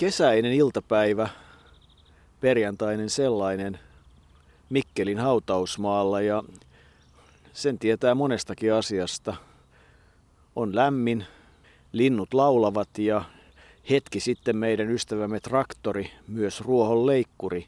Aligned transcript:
kesäinen 0.00 0.52
iltapäivä, 0.52 1.28
perjantainen 2.40 3.10
sellainen 3.10 3.78
Mikkelin 4.70 5.18
hautausmaalla 5.18 6.20
ja 6.20 6.42
sen 7.52 7.78
tietää 7.78 8.14
monestakin 8.14 8.74
asiasta. 8.74 9.36
On 10.56 10.76
lämmin, 10.76 11.26
linnut 11.92 12.34
laulavat 12.34 12.98
ja 12.98 13.24
hetki 13.90 14.20
sitten 14.20 14.56
meidän 14.56 14.90
ystävämme 14.90 15.40
traktori, 15.40 16.10
myös 16.28 16.60
ruohon 16.60 17.06
leikkuri, 17.06 17.66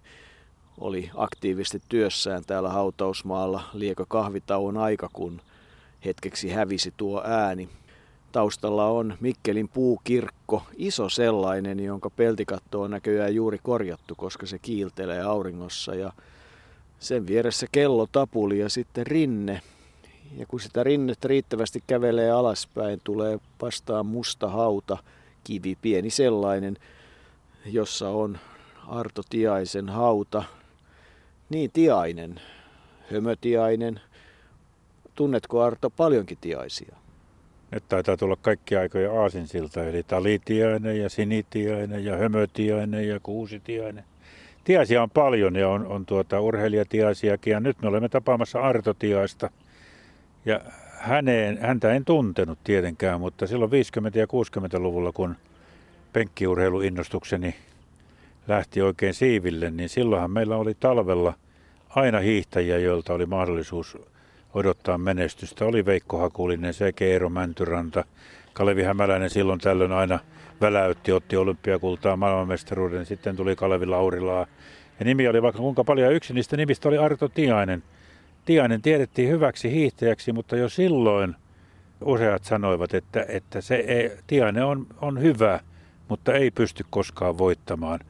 oli 0.78 1.10
aktiivisesti 1.16 1.82
työssään 1.88 2.44
täällä 2.46 2.68
hautausmaalla 2.68 3.62
liekö 3.72 4.04
kahvitauon 4.08 4.76
aika, 4.76 5.08
kun 5.12 5.40
hetkeksi 6.04 6.50
hävisi 6.50 6.94
tuo 6.96 7.22
ääni. 7.24 7.68
Taustalla 8.32 8.86
on 8.86 9.16
Mikkelin 9.20 9.68
puukirkko, 9.68 10.62
iso 10.76 11.08
sellainen, 11.08 11.80
jonka 11.80 12.10
peltikatto 12.10 12.80
on 12.80 12.90
näköjään 12.90 13.34
juuri 13.34 13.58
korjattu, 13.62 14.14
koska 14.14 14.46
se 14.46 14.58
kiiltelee 14.58 15.22
auringossa. 15.22 15.94
Ja 15.94 16.12
sen 16.98 17.26
vieressä 17.26 17.66
kello 17.72 18.06
tapuli 18.12 18.58
ja 18.58 18.68
sitten 18.68 19.06
rinne. 19.06 19.60
Ja 20.36 20.46
kun 20.46 20.60
sitä 20.60 20.84
rinnettä 20.84 21.28
riittävästi 21.28 21.82
kävelee 21.86 22.30
alaspäin, 22.30 23.00
tulee 23.04 23.38
vastaan 23.62 24.06
musta 24.06 24.48
hauta, 24.48 24.98
kivi, 25.44 25.78
pieni 25.82 26.10
sellainen, 26.10 26.76
jossa 27.66 28.08
on 28.08 28.38
Arto 28.88 29.22
Tiaisen 29.30 29.88
hauta. 29.88 30.44
Niin 31.50 31.70
Tiainen, 31.70 32.40
hömötiainen. 33.12 34.00
Tunnetko 35.14 35.62
Arto 35.62 35.90
paljonkin 35.90 36.38
tiaisia? 36.40 37.01
Nyt 37.72 37.84
taitaa 37.88 38.16
tulla 38.16 38.36
kaikki 38.36 38.76
aikoja 38.76 39.20
aasinsilta, 39.20 39.84
eli 39.84 40.02
talitiainen 40.02 41.00
ja 41.00 41.08
sinitiainen 41.08 42.04
ja 42.04 42.16
hömötiainen 42.16 43.08
ja 43.08 43.20
kuusitiainen. 43.20 44.04
Tiaisia 44.64 45.02
on 45.02 45.10
paljon 45.10 45.56
ja 45.56 45.68
on, 45.68 45.86
on 45.86 46.06
tuota 46.06 46.40
urheilijatiaisiakin 46.40 47.50
ja 47.50 47.60
nyt 47.60 47.82
me 47.82 47.88
olemme 47.88 48.08
tapaamassa 48.08 48.60
Arto 48.60 48.94
Tiaista. 48.94 49.50
Ja 50.44 50.60
häneen, 50.98 51.58
häntä 51.58 51.92
en 51.92 52.04
tuntenut 52.04 52.58
tietenkään, 52.64 53.20
mutta 53.20 53.46
silloin 53.46 53.70
50- 53.70 53.74
ja 54.18 54.26
60-luvulla, 54.26 55.12
kun 55.12 55.36
penkkiurheiluinnostukseni 56.12 57.54
lähti 58.48 58.82
oikein 58.82 59.14
siiville, 59.14 59.70
niin 59.70 59.88
silloinhan 59.88 60.30
meillä 60.30 60.56
oli 60.56 60.74
talvella 60.80 61.34
aina 61.88 62.18
hiihtäjiä, 62.18 62.78
joilta 62.78 63.14
oli 63.14 63.26
mahdollisuus 63.26 63.98
odottaa 64.54 64.98
menestystä. 64.98 65.64
Oli 65.64 65.84
Veikko 65.86 66.18
Hakulinen, 66.18 66.74
sekä 66.74 67.04
Eero 67.04 67.28
Mäntyranta, 67.28 68.04
Kalevi 68.52 68.82
Hämäläinen 68.82 69.30
silloin 69.30 69.60
tällöin 69.60 69.92
aina 69.92 70.18
väläytti, 70.60 71.12
otti 71.12 71.36
olympiakultaa 71.36 72.16
maailmanmestaruuden, 72.16 73.06
sitten 73.06 73.36
tuli 73.36 73.56
Kalevi 73.56 73.86
Laurilaa. 73.86 74.46
Ja 74.98 75.04
nimi 75.04 75.28
oli 75.28 75.42
vaikka 75.42 75.60
kuinka 75.60 75.84
paljon, 75.84 76.12
yksi 76.12 76.34
niistä 76.34 76.56
nimistä 76.56 76.88
oli 76.88 76.98
Arto 76.98 77.28
Tiainen. 77.28 77.82
Tiainen 78.44 78.82
tiedettiin 78.82 79.28
hyväksi 79.28 79.70
hiihtäjäksi, 79.70 80.32
mutta 80.32 80.56
jo 80.56 80.68
silloin 80.68 81.36
useat 82.04 82.44
sanoivat, 82.44 82.94
että, 82.94 83.26
että 83.28 83.60
se 83.60 83.74
ei, 83.74 84.10
Tiainen 84.26 84.64
on, 84.64 84.86
on 85.00 85.20
hyvä, 85.20 85.60
mutta 86.08 86.32
ei 86.32 86.50
pysty 86.50 86.84
koskaan 86.90 87.38
voittamaan 87.38 88.00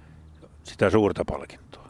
sitä 0.65 0.91
suurta 0.91 1.25
palkintoa. 1.25 1.82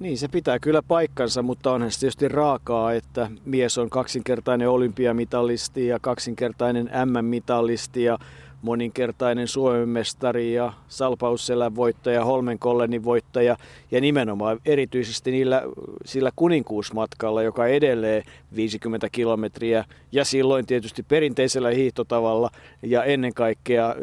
Niin, 0.00 0.18
se 0.18 0.28
pitää 0.28 0.58
kyllä 0.58 0.82
paikkansa, 0.82 1.42
mutta 1.42 1.72
onhan 1.72 1.90
se 1.90 2.00
tietysti 2.00 2.28
raakaa, 2.28 2.92
että 2.92 3.30
mies 3.44 3.78
on 3.78 3.90
kaksinkertainen 3.90 4.68
olympiamitalisti 4.68 5.86
ja 5.86 5.98
kaksinkertainen 6.00 6.90
M-mitalisti 7.04 8.02
ja 8.02 8.18
moninkertainen 8.62 9.48
Suomen 9.48 9.88
mestari 9.88 10.54
ja 10.54 10.72
Salpausselän 10.88 11.76
voittaja, 11.76 12.24
Holmenkollenin 12.24 13.04
voittaja 13.04 13.56
ja 13.90 14.00
nimenomaan 14.00 14.60
erityisesti 14.64 15.30
niillä, 15.30 15.62
sillä 16.04 16.30
kuninkuusmatkalla, 16.36 17.42
joka 17.42 17.66
edelleen 17.66 18.22
50 18.56 19.08
kilometriä 19.12 19.84
ja 20.12 20.24
silloin 20.24 20.66
tietysti 20.66 21.02
perinteisellä 21.02 21.70
hiihtotavalla 21.70 22.50
ja 22.82 23.04
ennen 23.04 23.34
kaikkea 23.34 23.94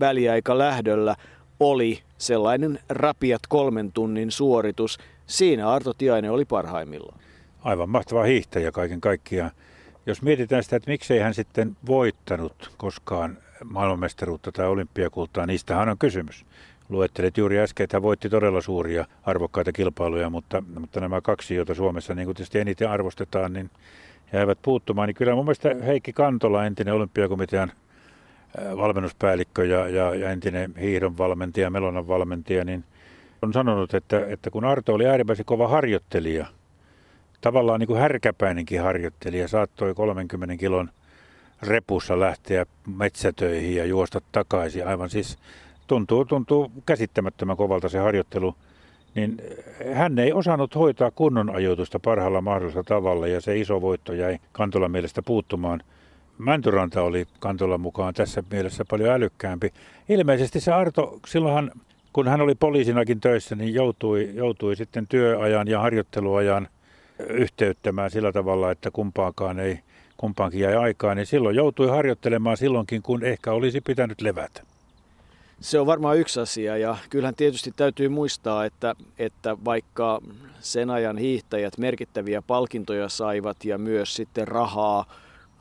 väliaika 0.00 0.58
lähdöllä 0.58 1.16
oli 1.60 1.98
sellainen 2.18 2.78
rapiat 2.88 3.42
kolmen 3.48 3.92
tunnin 3.92 4.30
suoritus. 4.30 4.98
Siinä 5.26 5.70
Arto 5.70 5.94
Tiainen 5.94 6.30
oli 6.30 6.44
parhaimmillaan. 6.44 7.20
Aivan 7.64 7.90
mahtava 7.90 8.22
hiihtäjä 8.22 8.72
kaiken 8.72 9.00
kaikkiaan. 9.00 9.50
Jos 10.06 10.22
mietitään 10.22 10.62
sitä, 10.64 10.76
että 10.76 10.90
miksei 10.90 11.18
hän 11.18 11.34
sitten 11.34 11.76
voittanut 11.86 12.70
koskaan 12.76 13.38
maailmanmestaruutta 13.64 14.52
tai 14.52 14.66
olympiakultaa, 14.66 15.46
niistähän 15.46 15.88
on 15.88 15.98
kysymys. 15.98 16.46
Luettelet 16.88 17.36
juuri 17.36 17.58
äsken, 17.58 17.84
että 17.84 17.96
hän 17.96 18.02
voitti 18.02 18.28
todella 18.28 18.60
suuria 18.60 19.06
arvokkaita 19.22 19.72
kilpailuja, 19.72 20.30
mutta, 20.30 20.62
mutta 20.78 21.00
nämä 21.00 21.20
kaksi, 21.20 21.54
joita 21.54 21.74
Suomessa 21.74 22.14
niin 22.14 22.26
kuin 22.26 22.36
tietysti 22.36 22.58
eniten 22.58 22.90
arvostetaan, 22.90 23.52
niin 23.52 23.70
jäivät 24.32 24.58
puuttumaan. 24.62 25.08
Niin 25.08 25.14
kyllä 25.14 25.34
mun 25.34 25.44
mielestä 25.44 25.74
Heikki 25.86 26.12
Kantola, 26.12 26.66
entinen 26.66 26.94
olympiakomitean 26.94 27.72
valmennuspäällikkö 28.76 29.64
ja, 29.64 29.88
ja, 29.88 30.14
ja 30.14 30.30
entinen 30.30 30.74
hiihdon 30.80 31.18
valmentaja, 31.18 31.70
melonan 31.70 32.08
valmentaja, 32.08 32.64
niin 32.64 32.84
on 33.42 33.52
sanonut, 33.52 33.94
että, 33.94 34.26
että 34.26 34.50
kun 34.50 34.64
Arto 34.64 34.94
oli 34.94 35.06
äärimmäisen 35.06 35.44
kova 35.44 35.68
harjoittelija, 35.68 36.46
tavallaan 37.40 37.80
niin 37.80 37.86
kuin 37.86 38.00
härkäpäinenkin 38.00 38.82
harjoittelija, 38.82 39.48
saattoi 39.48 39.94
30 39.94 40.56
kilon 40.56 40.90
repussa 41.62 42.20
lähteä 42.20 42.66
metsätöihin 42.96 43.76
ja 43.76 43.84
juosta 43.84 44.20
takaisin. 44.32 44.86
Aivan 44.86 45.10
siis 45.10 45.38
tuntuu, 45.86 46.24
tuntuu 46.24 46.72
käsittämättömän 46.86 47.56
kovalta 47.56 47.88
se 47.88 47.98
harjoittelu. 47.98 48.54
Niin 49.14 49.42
hän 49.92 50.18
ei 50.18 50.32
osannut 50.32 50.74
hoitaa 50.74 51.10
kunnon 51.10 51.54
ajoitusta 51.54 51.98
parhaalla 51.98 52.40
mahdollisella 52.40 52.84
tavalla 52.84 53.26
ja 53.26 53.40
se 53.40 53.58
iso 53.58 53.80
voitto 53.80 54.12
jäi 54.12 54.38
Kantolan 54.52 54.90
mielestä 54.90 55.22
puuttumaan. 55.22 55.82
Mäntyranta 56.38 57.02
oli 57.02 57.26
Kantolan 57.40 57.80
mukaan 57.80 58.14
tässä 58.14 58.42
mielessä 58.50 58.84
paljon 58.90 59.10
älykkäämpi. 59.10 59.72
Ilmeisesti 60.08 60.60
se 60.60 60.72
Arto, 60.72 61.18
silloinhan 61.26 61.70
kun 62.16 62.28
hän 62.28 62.40
oli 62.40 62.54
poliisinakin 62.54 63.20
töissä, 63.20 63.54
niin 63.54 63.74
joutui, 63.74 64.30
joutui 64.34 64.76
sitten 64.76 65.06
työajan 65.06 65.68
ja 65.68 65.80
harjoitteluajan 65.80 66.68
yhteyttämään 67.28 68.10
sillä 68.10 68.32
tavalla, 68.32 68.70
että 68.70 68.90
kumpaakaan 68.90 69.60
ei 69.60 69.78
kumpaankin 70.16 70.60
jäi 70.60 70.74
aikaa, 70.74 71.14
niin 71.14 71.26
silloin 71.26 71.56
joutui 71.56 71.88
harjoittelemaan 71.88 72.56
silloinkin, 72.56 73.02
kun 73.02 73.24
ehkä 73.24 73.52
olisi 73.52 73.80
pitänyt 73.80 74.20
levätä. 74.20 74.62
Se 75.60 75.80
on 75.80 75.86
varmaan 75.86 76.18
yksi 76.18 76.40
asia 76.40 76.76
ja 76.76 76.96
kyllähän 77.10 77.34
tietysti 77.34 77.72
täytyy 77.76 78.08
muistaa, 78.08 78.64
että, 78.64 78.94
että 79.18 79.56
vaikka 79.64 80.20
sen 80.60 80.90
ajan 80.90 81.18
hiihtäjät 81.18 81.78
merkittäviä 81.78 82.42
palkintoja 82.42 83.08
saivat 83.08 83.64
ja 83.64 83.78
myös 83.78 84.16
sitten 84.16 84.48
rahaa, 84.48 85.06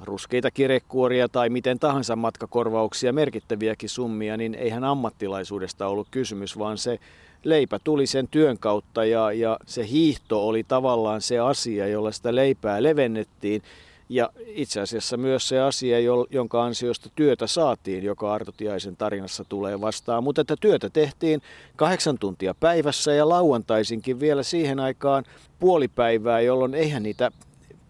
ruskeita 0.03 0.51
kirjekuoria 0.51 1.29
tai 1.29 1.49
miten 1.49 1.79
tahansa 1.79 2.15
matkakorvauksia, 2.15 3.13
merkittäviäkin 3.13 3.89
summia, 3.89 4.37
niin 4.37 4.55
eihän 4.55 4.83
ammattilaisuudesta 4.83 5.87
ollut 5.87 6.07
kysymys, 6.11 6.59
vaan 6.59 6.77
se 6.77 6.99
leipä 7.43 7.79
tuli 7.83 8.07
sen 8.07 8.27
työn 8.27 8.57
kautta 8.59 9.05
ja, 9.05 9.31
ja 9.31 9.57
se 9.65 9.87
hiihto 9.87 10.47
oli 10.47 10.63
tavallaan 10.63 11.21
se 11.21 11.39
asia, 11.39 11.87
jolla 11.87 12.11
sitä 12.11 12.35
leipää 12.35 12.83
levennettiin. 12.83 13.61
Ja 14.09 14.29
itse 14.47 14.81
asiassa 14.81 15.17
myös 15.17 15.47
se 15.47 15.59
asia, 15.59 15.97
jonka 16.29 16.63
ansiosta 16.63 17.09
työtä 17.15 17.47
saatiin, 17.47 18.03
joka 18.03 18.33
Arto 18.33 18.51
Tiaisen 18.51 18.97
tarinassa 18.97 19.43
tulee 19.49 19.81
vastaan. 19.81 20.23
Mutta 20.23 20.41
että 20.41 20.55
työtä 20.59 20.89
tehtiin 20.89 21.41
kahdeksan 21.75 22.17
tuntia 22.17 22.55
päivässä 22.59 23.13
ja 23.13 23.29
lauantaisinkin 23.29 24.19
vielä 24.19 24.43
siihen 24.43 24.79
aikaan 24.79 25.23
puolipäivää, 25.59 26.41
jolloin 26.41 26.73
eihän 26.73 27.03
niitä 27.03 27.31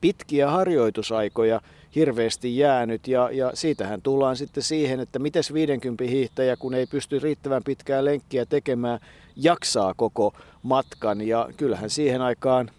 pitkiä 0.01 0.49
harjoitusaikoja 0.51 1.61
hirveästi 1.95 2.57
jäänyt. 2.57 3.07
Ja, 3.07 3.29
ja 3.31 3.51
siitähän 3.53 4.01
tullaan 4.01 4.35
sitten 4.35 4.63
siihen, 4.63 4.99
että 4.99 5.19
miten 5.19 5.43
50 5.53 6.03
hiihtäjä, 6.03 6.57
kun 6.57 6.73
ei 6.73 6.85
pysty 6.85 7.19
riittävän 7.19 7.63
pitkää 7.65 8.05
lenkkiä 8.05 8.45
tekemään, 8.45 8.99
jaksaa 9.35 9.93
koko 9.93 10.33
matkan. 10.63 11.27
Ja 11.27 11.49
kyllähän 11.57 11.89
siihen 11.89 12.21
aikaan 12.21 12.71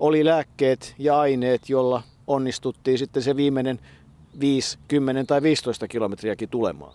oli 0.00 0.24
lääkkeet 0.24 0.94
ja 0.98 1.18
aineet, 1.18 1.68
jolla 1.68 2.02
onnistuttiin 2.26 2.98
sitten 2.98 3.22
se 3.22 3.36
viimeinen 3.36 3.78
5, 4.40 4.78
10 4.88 5.26
tai 5.26 5.42
15 5.42 5.88
kilometriäkin 5.88 6.48
tulemaan. 6.48 6.94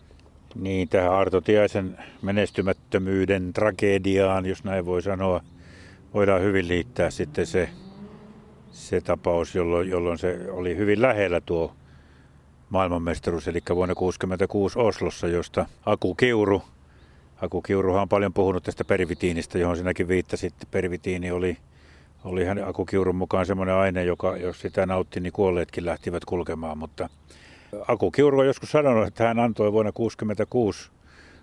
Niin, 0.55 0.89
tähän 0.89 1.11
Arto 1.11 1.41
Tiaisen 1.41 1.97
menestymättömyyden 2.21 3.53
tragediaan, 3.53 4.45
jos 4.45 4.63
näin 4.63 4.85
voi 4.85 5.01
sanoa, 5.01 5.41
voidaan 6.13 6.41
hyvin 6.41 6.67
liittää 6.67 7.09
sitten 7.09 7.45
se, 7.45 7.69
se 8.77 9.01
tapaus, 9.01 9.55
jolloin, 9.55 9.89
jolloin 9.89 10.17
se 10.17 10.39
oli 10.51 10.77
hyvin 10.77 11.01
lähellä 11.01 11.41
tuo 11.41 11.73
maailmanmestaruus, 12.69 13.47
eli 13.47 13.59
vuonna 13.69 13.95
1966 13.95 14.79
Oslossa, 14.79 15.27
josta 15.27 15.65
Aku 15.85 16.15
Kiuru, 16.15 16.61
Aku 17.41 17.61
Kiuruhan 17.61 18.01
on 18.01 18.09
paljon 18.09 18.33
puhunut 18.33 18.63
tästä 18.63 18.85
pervitiinistä, 18.85 19.57
johon 19.57 19.77
sinäkin 19.77 20.07
viittasit. 20.07 20.53
Pervitiini 20.71 21.31
oli 21.31 21.57
oli 22.25 22.45
hän 22.45 22.63
akukiurun 22.67 23.15
mukaan 23.15 23.45
semmoinen 23.45 23.75
aine, 23.75 24.03
joka 24.03 24.37
jos 24.37 24.61
sitä 24.61 24.85
nautti, 24.85 25.19
niin 25.19 25.33
kuolleetkin 25.33 25.85
lähtivät 25.85 26.25
kulkemaan. 26.25 26.77
Mutta 26.77 27.09
akukiuru 27.87 28.39
on 28.39 28.47
joskus 28.47 28.71
sanonut, 28.71 29.07
että 29.07 29.27
hän 29.27 29.39
antoi 29.39 29.71
vuonna 29.71 29.91
1966 29.91 30.91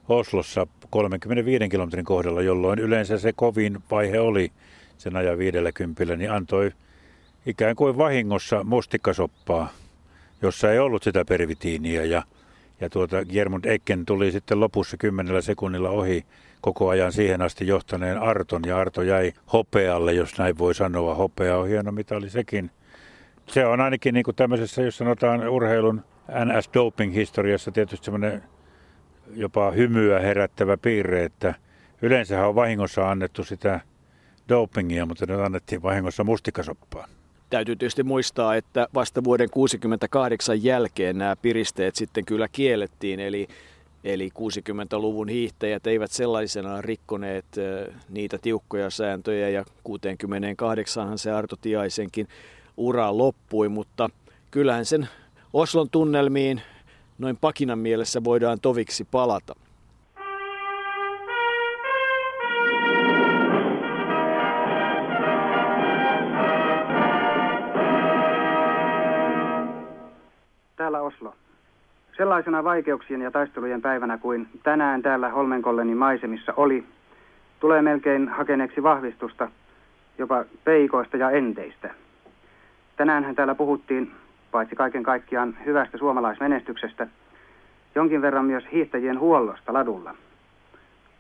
Oslossa 0.09 0.67
35 0.91 1.69
kilometrin 1.69 2.05
kohdalla, 2.05 2.43
jolloin 2.43 2.79
yleensä 2.79 3.19
se 3.19 3.33
kovin 3.33 3.79
vaihe 3.91 4.21
oli 4.21 4.53
sen 4.99 5.17
ajan 5.17 5.39
50, 5.39 6.17
niin 6.17 6.31
antoi 6.31 6.73
ikään 7.47 7.77
kuin 7.77 7.99
vahingossa 7.99 8.65
mustikkasoppaa, 8.65 9.69
jossa 10.43 10.73
ei 10.73 10.79
ollut 10.79 11.03
sitä 11.03 11.25
pervitiiniä 11.25 12.05
ja, 12.05 12.23
ja 12.81 12.91
tuota 12.91 13.25
Germund 13.25 13.65
Ecken 13.65 14.07
tuli 14.07 14.33
sitten 14.33 14.61
lopussa 14.61 14.97
kymmenellä 14.97 15.41
sekunnilla 15.41 15.91
ohi 15.91 16.25
koko 16.61 16.89
ajan 16.89 17.13
siihen 17.13 17.43
asti 17.43 17.67
johtaneen 17.67 18.19
Arton 18.19 18.63
ja 18.67 18.79
Arto 18.79 19.03
jäi 19.03 19.33
hopealle, 19.53 20.13
jos 20.13 20.39
näin 20.39 20.59
voi 20.59 20.75
sanoa. 20.75 21.15
Hopea 21.15 21.59
on 21.59 21.69
hieno 21.69 21.93
oli 22.17 22.31
sekin. 22.31 22.71
Se 23.47 23.67
on 23.67 23.81
ainakin 23.81 24.15
niin 24.15 24.25
kuin 24.25 24.37
tämmöisessä, 24.37 24.83
jos 24.83 24.97
sanotaan 24.97 25.49
urheilun 25.49 26.03
NS-doping-historiassa 26.29 27.73
tietysti 27.73 28.05
semmoinen 28.05 28.43
jopa 29.35 29.71
hymyä 29.71 30.21
herättävä 30.21 30.77
piirre, 30.77 31.25
että 31.25 31.55
yleensä 32.03 32.47
on 32.47 32.55
vahingossa 32.55 33.11
annettu 33.11 33.45
sitä 33.45 33.81
dopingia, 34.49 35.07
mutta 35.07 35.27
nyt 35.27 35.41
annettiin 35.41 35.83
vahingossa 35.83 36.25
mustikasoppaa. 36.25 37.09
Täytyy 37.55 37.77
tietysti 37.77 38.03
muistaa, 38.03 38.57
että 38.57 38.89
vasta 38.95 39.25
vuoden 39.25 39.49
1968 39.51 40.65
jälkeen 40.65 41.19
nämä 41.19 41.37
piristeet 41.37 41.97
sitten 41.97 42.25
kyllä 42.25 42.49
kiellettiin, 42.49 43.21
eli, 43.21 43.49
eli 44.05 44.31
60-luvun 44.39 45.29
hiihtäjät 45.29 45.87
eivät 45.87 46.11
sellaisenaan 46.11 46.85
rikkoneet 46.85 47.45
niitä 48.09 48.39
tiukkoja 48.39 48.91
sääntöjä 48.91 49.49
ja 49.49 49.65
68han 49.89 51.17
se 51.17 51.31
Arto 51.31 51.57
Tiaisenkin 51.57 52.29
ura 52.77 53.19
loppui, 53.19 53.69
mutta 53.69 54.11
kyllähän 54.51 54.85
sen 54.85 55.09
Oslon 55.53 55.91
tunnelmiin 55.91 56.63
noin 57.19 57.37
pakinan 57.37 57.79
mielessä 57.79 58.25
voidaan 58.25 58.61
toviksi 58.61 59.05
palata. 59.05 59.55
Sellaisena 72.17 72.65
vaikeuksien 72.65 73.23
ja 73.23 73.31
taistelujen 73.31 73.83
päivänä 73.83 74.19
kuin 74.19 74.49
tänään 74.63 75.03
täällä 75.03 75.29
Holmenkollenin 75.29 75.97
maisemissa 75.97 76.53
oli, 76.57 76.85
tulee 77.61 77.83
melkein 77.83 78.29
hakeneeksi 78.29 78.83
vahvistusta 78.83 79.51
jopa 80.19 80.45
peikoista 80.65 81.17
ja 81.17 81.31
enteistä. 81.31 81.95
Tänäänhän 82.97 83.35
täällä 83.35 83.55
puhuttiin 83.55 84.13
paitsi 84.51 84.77
kaiken 84.77 85.03
kaikkiaan 85.03 85.57
hyvästä 85.65 85.99
suomalaismenestyksestä, 85.99 87.07
jonkin 87.95 88.23
verran 88.23 88.45
myös 88.45 88.65
hiihtäjien 88.73 89.19
huollosta 89.19 89.73
ladulla. 89.73 90.15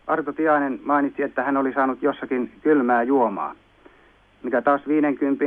Arto 0.07 0.33
Tiainen 0.33 0.81
mainitsi, 0.83 1.23
että 1.23 1.43
hän 1.43 1.57
oli 1.57 1.73
saanut 1.73 2.03
jossakin 2.03 2.53
kylmää 2.63 3.03
juomaa, 3.03 3.55
mikä 4.43 4.63
taas 4.63 4.89
50 4.89 5.45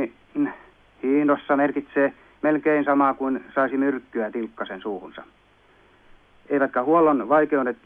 hiihdossa 1.02 1.56
merkitsee 1.56 2.12
melkein 2.42 2.84
samaa 2.84 3.14
kuin 3.14 3.44
saisi 3.54 3.76
myrkkyä 3.76 4.30
tilkkasen 4.30 4.80
suuhunsa. 4.80 5.22
Eivätkä 6.50 6.82
huollon 6.82 7.28
vaikeudet 7.28 7.76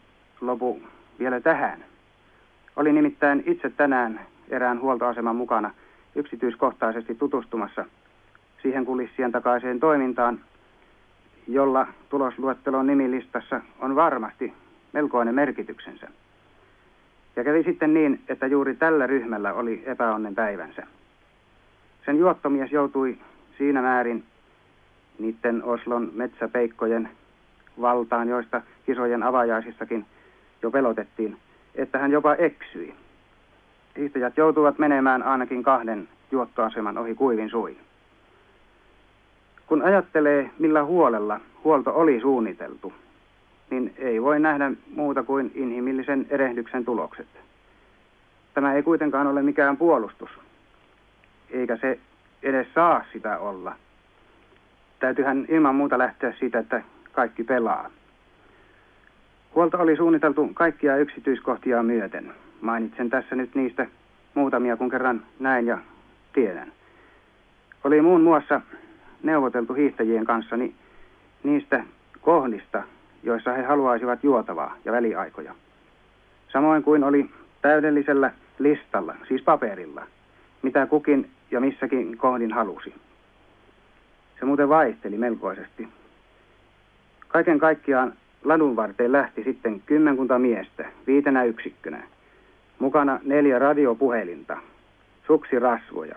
lopu 0.41 0.81
vielä 1.19 1.41
tähän. 1.41 1.85
Oli 2.75 2.93
nimittäin 2.93 3.43
itse 3.45 3.69
tänään 3.69 4.19
erään 4.49 4.81
huoltoaseman 4.81 5.35
mukana 5.35 5.71
yksityiskohtaisesti 6.15 7.15
tutustumassa 7.15 7.85
siihen 8.61 8.85
kulissien 8.85 9.31
takaiseen 9.31 9.79
toimintaan, 9.79 10.39
jolla 11.47 11.87
tulosluettelon 12.09 12.87
nimilistassa 12.87 13.61
on 13.79 13.95
varmasti 13.95 14.53
melkoinen 14.93 15.35
merkityksensä. 15.35 16.07
Ja 17.35 17.43
kävi 17.43 17.63
sitten 17.63 17.93
niin, 17.93 18.21
että 18.29 18.47
juuri 18.47 18.75
tällä 18.75 19.07
ryhmällä 19.07 19.53
oli 19.53 19.83
epäonnen 19.85 20.35
päivänsä. 20.35 20.87
Sen 22.05 22.17
juottomies 22.17 22.71
joutui 22.71 23.17
siinä 23.57 23.81
määrin 23.81 24.23
niiden 25.19 25.63
Oslon 25.63 26.11
metsäpeikkojen 26.13 27.09
valtaan, 27.81 28.29
joista 28.29 28.61
kisojen 28.85 29.23
avajaisissakin 29.23 30.05
jo 30.61 30.71
pelotettiin, 30.71 31.37
että 31.75 31.97
hän 31.97 32.11
jopa 32.11 32.35
eksyi. 32.35 32.93
Hiihtäjät 33.97 34.37
joutuvat 34.37 34.79
menemään 34.79 35.23
ainakin 35.23 35.63
kahden 35.63 36.07
juottoaseman 36.31 36.97
ohi 36.97 37.15
kuivin 37.15 37.49
suin. 37.49 37.77
Kun 39.67 39.81
ajattelee, 39.81 40.49
millä 40.59 40.83
huolella 40.83 41.39
huolto 41.63 41.91
oli 41.95 42.21
suunniteltu, 42.21 42.93
niin 43.69 43.93
ei 43.97 44.21
voi 44.21 44.39
nähdä 44.39 44.71
muuta 44.95 45.23
kuin 45.23 45.51
inhimillisen 45.55 46.27
erehdyksen 46.29 46.85
tulokset. 46.85 47.27
Tämä 48.53 48.73
ei 48.73 48.83
kuitenkaan 48.83 49.27
ole 49.27 49.41
mikään 49.41 49.77
puolustus, 49.77 50.29
eikä 51.49 51.77
se 51.77 51.99
edes 52.43 52.67
saa 52.73 53.03
sitä 53.13 53.37
olla. 53.37 53.75
Täytyyhän 54.99 55.45
ilman 55.49 55.75
muuta 55.75 55.97
lähteä 55.97 56.33
siitä, 56.39 56.59
että 56.59 56.81
kaikki 57.13 57.43
pelaa. 57.43 57.89
Huolto 59.55 59.77
oli 59.77 59.97
suunniteltu 59.97 60.49
kaikkia 60.53 60.97
yksityiskohtia 60.97 61.83
myöten. 61.83 62.33
Mainitsen 62.61 63.09
tässä 63.09 63.35
nyt 63.35 63.55
niistä 63.55 63.87
muutamia, 64.33 64.77
kun 64.77 64.89
kerran 64.89 65.23
näin 65.39 65.65
ja 65.67 65.77
tiedän. 66.33 66.71
Oli 67.83 68.01
muun 68.01 68.21
muassa 68.21 68.61
neuvoteltu 69.23 69.73
hiihtäjien 69.73 70.25
kanssa 70.25 70.55
niistä 71.43 71.83
kohdista, 72.21 72.83
joissa 73.23 73.53
he 73.53 73.63
haluaisivat 73.63 74.23
juotavaa 74.23 74.75
ja 74.85 74.91
väliaikoja. 74.91 75.55
Samoin 76.51 76.83
kuin 76.83 77.03
oli 77.03 77.29
täydellisellä 77.61 78.31
listalla, 78.59 79.15
siis 79.27 79.41
paperilla, 79.41 80.07
mitä 80.61 80.85
kukin 80.85 81.29
ja 81.51 81.59
missäkin 81.59 82.17
kohdin 82.17 82.53
halusi. 82.53 82.93
Se 84.39 84.45
muuten 84.45 84.69
vaihteli 84.69 85.17
melkoisesti. 85.17 85.87
Kaiken 87.33 87.59
kaikkiaan 87.59 88.13
ladun 88.43 88.75
varteen 88.75 89.11
lähti 89.11 89.43
sitten 89.43 89.81
kymmenkunta 89.85 90.39
miestä 90.39 90.85
viitenä 91.07 91.43
yksikkönä. 91.43 92.03
Mukana 92.79 93.19
neljä 93.23 93.59
radiopuhelinta, 93.59 94.57
suksirasvoja, 95.27 96.15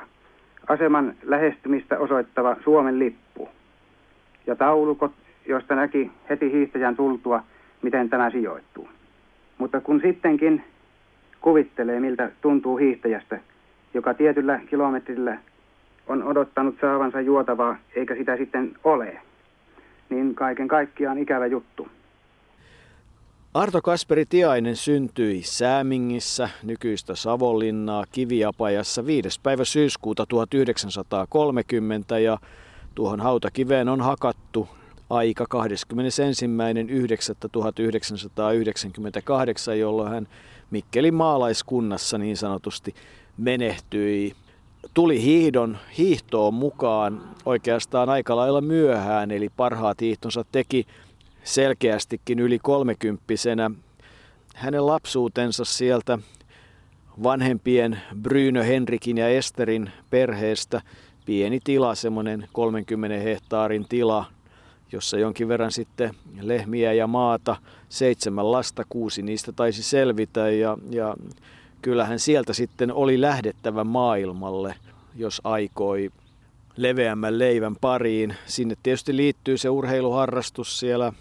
aseman 0.68 1.14
lähestymistä 1.22 1.98
osoittava 1.98 2.56
Suomen 2.64 2.98
lippu 2.98 3.48
ja 4.46 4.56
taulukot, 4.56 5.12
joista 5.46 5.74
näki 5.74 6.10
heti 6.30 6.52
hiihtäjän 6.52 6.96
tultua, 6.96 7.42
miten 7.82 8.10
tämä 8.10 8.30
sijoittuu. 8.30 8.88
Mutta 9.58 9.80
kun 9.80 10.00
sittenkin 10.00 10.64
kuvittelee, 11.40 12.00
miltä 12.00 12.30
tuntuu 12.40 12.76
hiihtäjästä, 12.76 13.40
joka 13.94 14.14
tietyllä 14.14 14.61
kilometrillä 14.70 15.38
on 16.06 16.23
odottanut 16.23 16.76
saavansa 16.80 17.20
juotavaa, 17.20 17.76
eikä 17.94 18.14
sitä 18.14 18.37
sitten 18.37 18.73
ole, 18.85 19.18
niin 20.10 20.34
kaiken 20.34 20.68
kaikkiaan 20.68 21.18
ikävä 21.18 21.46
juttu. 21.46 21.88
Arto 23.54 23.82
Kasperi 23.82 24.26
Tiainen 24.26 24.76
syntyi 24.76 25.42
Säämingissä, 25.42 26.48
nykyistä 26.62 27.14
Savonlinnaa, 27.14 28.04
Kiviapajassa 28.12 29.06
5. 29.06 29.40
päivä 29.42 29.64
syyskuuta 29.64 30.26
1930 30.26 32.18
ja 32.18 32.38
tuohon 32.94 33.20
hautakiveen 33.20 33.88
on 33.88 34.00
hakattu 34.00 34.68
aika 35.10 35.46
21.9.1998, 35.54 35.58
jolloin 39.78 40.10
hän 40.10 40.28
Mikkelin 40.70 41.14
maalaiskunnassa 41.14 42.18
niin 42.18 42.36
sanotusti 42.36 42.94
menehtyi. 43.38 44.32
Tuli 44.95 45.23
hiihdon 45.23 45.78
hiihtoon 45.99 46.54
mukaan 46.54 47.23
oikeastaan 47.47 48.09
aika 48.09 48.37
lailla 48.37 48.61
myöhään, 48.61 49.30
eli 49.30 49.49
parhaat 49.56 50.00
hiihtonsa 50.00 50.45
teki 50.52 50.87
selkeästikin 51.45 52.38
yli 52.38 52.59
kolmekymppisenä. 52.59 53.71
Hänen 54.54 54.87
lapsuutensa 54.87 55.64
sieltä 55.64 56.18
vanhempien 57.23 58.00
Bryno 58.23 58.62
Henrikin 58.62 59.18
ja 59.18 59.28
Esterin 59.28 59.90
perheestä 60.11 60.83
pieni 61.26 61.61
tila, 61.64 61.95
semmoinen 61.95 62.49
30 62.52 63.18
hehtaarin 63.18 63.88
tila, 63.88 64.25
jossa 64.92 65.18
jonkin 65.18 65.49
verran 65.49 65.73
sitten 65.73 66.14
lehmiä 66.40 66.92
ja 66.92 67.06
maata, 67.06 67.56
seitsemän 67.88 68.52
lasta, 68.52 68.85
kuusi 68.88 69.23
niistä 69.23 69.52
taisi 69.52 69.83
selvitä 69.83 70.50
ja, 70.50 70.78
ja 70.90 71.16
kyllähän 71.87 72.19
sieltä 72.19 72.52
sitten 72.52 72.93
oli 72.93 73.21
lähdettävä 73.21 73.85
maailmalle, 73.85 74.75
jos 75.16 75.40
aikoi 75.45 76.11
leveämmän 76.76 77.38
leivän 77.38 77.76
pariin. 77.81 78.37
Sinne 78.47 78.76
tietysti 78.83 79.16
liittyy 79.16 79.59
se 79.59 79.71
urheiluharrastus 79.71 80.81
siellä 80.81 81.12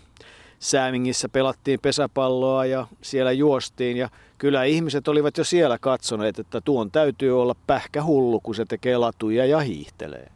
Säämingissä 0.60 1.30
pelattiin 1.30 1.80
pesäpalloa 1.82 2.66
ja 2.66 2.88
siellä 3.02 3.32
juostiin 3.32 3.98
ja 3.98 4.10
kyllä 4.38 4.64
ihmiset 4.64 5.08
olivat 5.08 5.38
jo 5.38 5.44
siellä 5.44 5.78
katsoneet, 5.78 6.40
että 6.40 6.62
tuon 6.62 6.92
täytyy 6.92 7.42
olla 7.42 7.56
pähkä 7.68 8.04
hullu, 8.04 8.40
kun 8.40 8.56
se 8.56 8.66
tekee 8.66 8.98
latuja 8.98 9.46
ja 9.46 9.60
hiihtelee. 9.60 10.32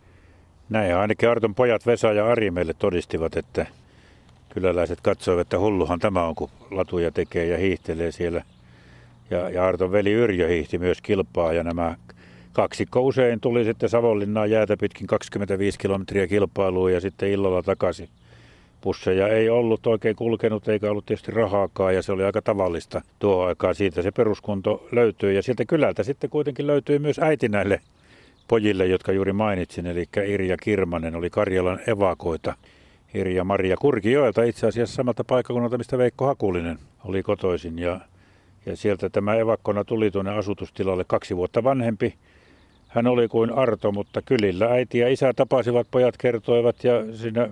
Näin 0.69 0.95
ainakin 0.95 1.29
Arton 1.29 1.55
pojat 1.55 1.86
Vesa 1.86 2.13
ja 2.13 2.25
Ari 2.25 2.51
meille 2.51 2.74
todistivat, 2.74 3.38
että 3.38 3.65
kyläläiset 4.50 5.01
katsoivat, 5.01 5.41
että 5.41 5.59
hulluhan 5.59 6.00
tämä 6.00 6.24
on, 6.24 6.36
kun 6.36 6.50
latuja 6.71 7.12
tekee 7.12 7.45
ja 7.45 7.57
hiihtelee 7.57 8.12
siellä. 8.12 8.43
Ja, 9.29 9.50
ja 9.50 9.65
Arton 9.65 9.91
veli 9.91 10.12
Yrjö 10.12 10.48
hiihti 10.48 10.77
myös 10.77 11.01
kilpaa 11.01 11.53
ja 11.53 11.63
nämä 11.63 11.95
kaksikko 12.53 13.01
usein 13.01 13.39
tuli 13.39 13.63
sitten 13.63 13.89
Savonlinnaan 13.89 14.51
jäätä 14.51 14.77
pitkin 14.77 15.07
25 15.07 15.79
kilometriä 15.79 16.27
kilpailuun 16.27 16.93
ja 16.93 17.01
sitten 17.01 17.29
illalla 17.29 17.63
takaisin. 17.63 18.09
Busseja 18.81 19.27
ei 19.27 19.50
ollut 19.50 19.88
oikein 19.88 20.15
kulkenut 20.15 20.67
eikä 20.67 20.91
ollut 20.91 21.05
tietysti 21.05 21.31
rahaakaan 21.31 21.95
ja 21.95 22.01
se 22.01 22.12
oli 22.12 22.24
aika 22.24 22.41
tavallista 22.41 23.01
tuo 23.19 23.43
aikaa. 23.43 23.74
Siitä 23.74 24.01
se 24.01 24.12
peruskunto 24.12 24.88
löytyy 24.91 25.33
ja 25.33 25.41
sieltä 25.41 25.65
kylältä 25.65 26.03
sitten 26.03 26.29
kuitenkin 26.29 26.67
löytyy 26.67 27.00
myös 27.00 27.19
äiti 27.19 27.50
näille 27.50 27.81
pojille, 28.48 28.86
jotka 28.86 29.12
juuri 29.12 29.33
mainitsin. 29.33 29.88
Eli 29.88 30.05
Irja 30.27 30.57
Kirmanen 30.57 31.15
oli 31.15 31.29
Karjalan 31.29 31.79
evakoita. 31.88 32.53
Irja 33.13 33.43
Maria 33.43 33.77
Kurkijoelta 33.77 34.43
itse 34.43 34.67
asiassa 34.67 34.95
samalta 34.95 35.24
paikkakunnalta, 35.24 35.77
mistä 35.77 35.98
Veikko 35.98 36.25
Hakulinen 36.25 36.79
oli 37.05 37.24
kotoisin. 37.24 37.79
Ja, 37.79 38.00
ja 38.69 38.77
sieltä 38.77 39.09
tämä 39.09 39.35
evakkona 39.35 39.83
tuli 39.83 40.11
tuonne 40.11 40.38
asutustilalle 40.38 41.03
kaksi 41.07 41.38
vuotta 41.38 41.63
vanhempi. 41.63 42.13
Hän 42.88 43.07
oli 43.07 43.27
kuin 43.27 43.51
Arto, 43.53 43.91
mutta 43.91 44.21
kylillä 44.21 44.65
äiti 44.65 44.99
ja 44.99 45.09
isä 45.09 45.33
tapasivat, 45.33 45.88
pojat 45.91 46.17
kertoivat 46.17 46.83
ja 46.83 47.15
siinä 47.15 47.49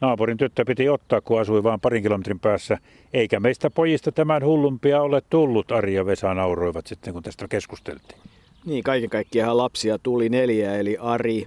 naapurin 0.00 0.36
tyttö 0.36 0.64
piti 0.64 0.88
ottaa, 0.88 1.20
kun 1.20 1.40
asui 1.40 1.62
vain 1.62 1.80
parin 1.80 2.02
kilometrin 2.02 2.40
päässä. 2.40 2.78
Eikä 3.12 3.40
meistä 3.40 3.70
pojista 3.70 4.12
tämän 4.12 4.44
hullumpia 4.44 5.02
ole 5.02 5.22
tullut, 5.30 5.72
Ari 5.72 5.94
ja 5.94 6.06
Vesa 6.06 6.34
nauroivat 6.34 6.86
sitten, 6.86 7.12
kun 7.12 7.22
tästä 7.22 7.48
keskusteltiin. 7.48 8.20
Niin, 8.66 8.84
kaiken 8.84 9.10
kaikkiaan 9.10 9.56
lapsia 9.56 9.98
tuli 9.98 10.28
neljä, 10.28 10.74
eli 10.74 10.96
Ari, 11.00 11.46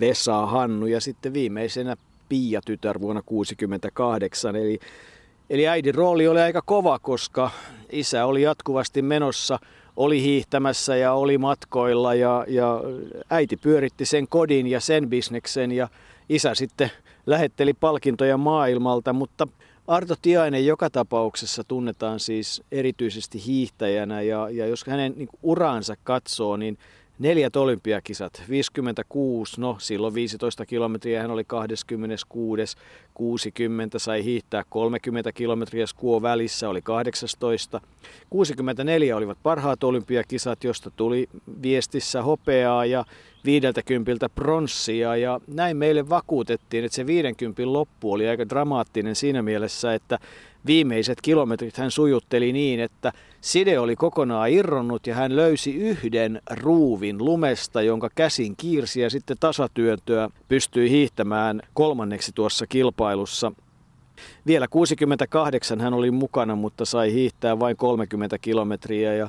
Vesa, 0.00 0.46
Hannu 0.46 0.86
ja 0.86 1.00
sitten 1.00 1.32
viimeisenä 1.32 1.96
Pia-tytär 2.28 3.00
vuonna 3.00 3.22
1968. 3.22 4.56
Eli, 4.56 4.78
eli 5.50 5.68
äidin 5.68 5.94
rooli 5.94 6.28
oli 6.28 6.40
aika 6.40 6.62
kova, 6.62 6.98
koska 6.98 7.50
isä 7.92 8.26
oli 8.26 8.42
jatkuvasti 8.42 9.02
menossa, 9.02 9.58
oli 9.96 10.22
hiihtämässä 10.22 10.96
ja 10.96 11.12
oli 11.12 11.38
matkoilla 11.38 12.14
ja, 12.14 12.44
ja 12.48 12.80
äiti 13.30 13.56
pyöritti 13.56 14.04
sen 14.04 14.28
kodin 14.28 14.66
ja 14.66 14.80
sen 14.80 15.08
bisneksen 15.08 15.72
ja 15.72 15.88
isä 16.28 16.54
sitten 16.54 16.90
lähetteli 17.26 17.74
palkintoja 17.74 18.36
maailmalta, 18.36 19.12
mutta 19.12 19.48
Arto 19.86 20.14
Tiainen 20.22 20.66
joka 20.66 20.90
tapauksessa 20.90 21.64
tunnetaan 21.64 22.20
siis 22.20 22.62
erityisesti 22.72 23.46
hiihtäjänä 23.46 24.22
ja, 24.22 24.50
ja 24.50 24.66
jos 24.66 24.84
hänen 24.86 25.12
niin 25.16 25.28
uraansa 25.42 25.94
katsoo, 26.04 26.56
niin 26.56 26.78
neljät 27.18 27.56
olympiakisat, 27.56 28.42
56, 28.48 29.60
no 29.60 29.76
silloin 29.78 30.14
15 30.14 30.66
kilometriä, 30.66 31.22
hän 31.22 31.30
oli 31.30 31.44
26, 31.44 32.76
60 33.14 33.98
sai 33.98 34.24
hiihtää 34.24 34.64
30 34.68 35.32
kilometriä 35.32 35.86
skuo 35.86 36.22
välissä, 36.22 36.68
oli 36.68 36.82
18. 36.82 37.80
64 38.30 39.16
olivat 39.16 39.38
parhaat 39.42 39.84
olympiakisat, 39.84 40.64
josta 40.64 40.90
tuli 40.90 41.28
viestissä 41.62 42.22
hopeaa 42.22 42.84
ja 42.84 43.04
50 43.48 44.28
pronssia 44.28 45.16
ja 45.16 45.40
näin 45.46 45.76
meille 45.76 46.08
vakuutettiin, 46.08 46.84
että 46.84 46.96
se 46.96 47.06
50 47.06 47.72
loppu 47.72 48.12
oli 48.12 48.28
aika 48.28 48.48
dramaattinen 48.48 49.16
siinä 49.16 49.42
mielessä, 49.42 49.94
että 49.94 50.18
viimeiset 50.66 51.20
kilometrit 51.20 51.76
hän 51.76 51.90
sujutteli 51.90 52.52
niin, 52.52 52.80
että 52.80 53.12
side 53.40 53.78
oli 53.78 53.96
kokonaan 53.96 54.50
irronnut 54.50 55.06
ja 55.06 55.14
hän 55.14 55.36
löysi 55.36 55.74
yhden 55.74 56.42
ruuvin 56.50 57.24
lumesta, 57.24 57.82
jonka 57.82 58.10
käsin 58.14 58.56
kiirsi 58.56 59.00
ja 59.00 59.10
sitten 59.10 59.36
tasatyöntöä 59.40 60.28
pystyi 60.48 60.90
hiihtämään 60.90 61.62
kolmanneksi 61.74 62.32
tuossa 62.34 62.66
kilpailussa. 62.66 63.52
Vielä 64.46 64.68
68 64.68 65.80
hän 65.80 65.94
oli 65.94 66.10
mukana, 66.10 66.56
mutta 66.56 66.84
sai 66.84 67.12
hiihtää 67.12 67.58
vain 67.58 67.76
30 67.76 68.38
kilometriä 68.38 69.14
ja 69.14 69.28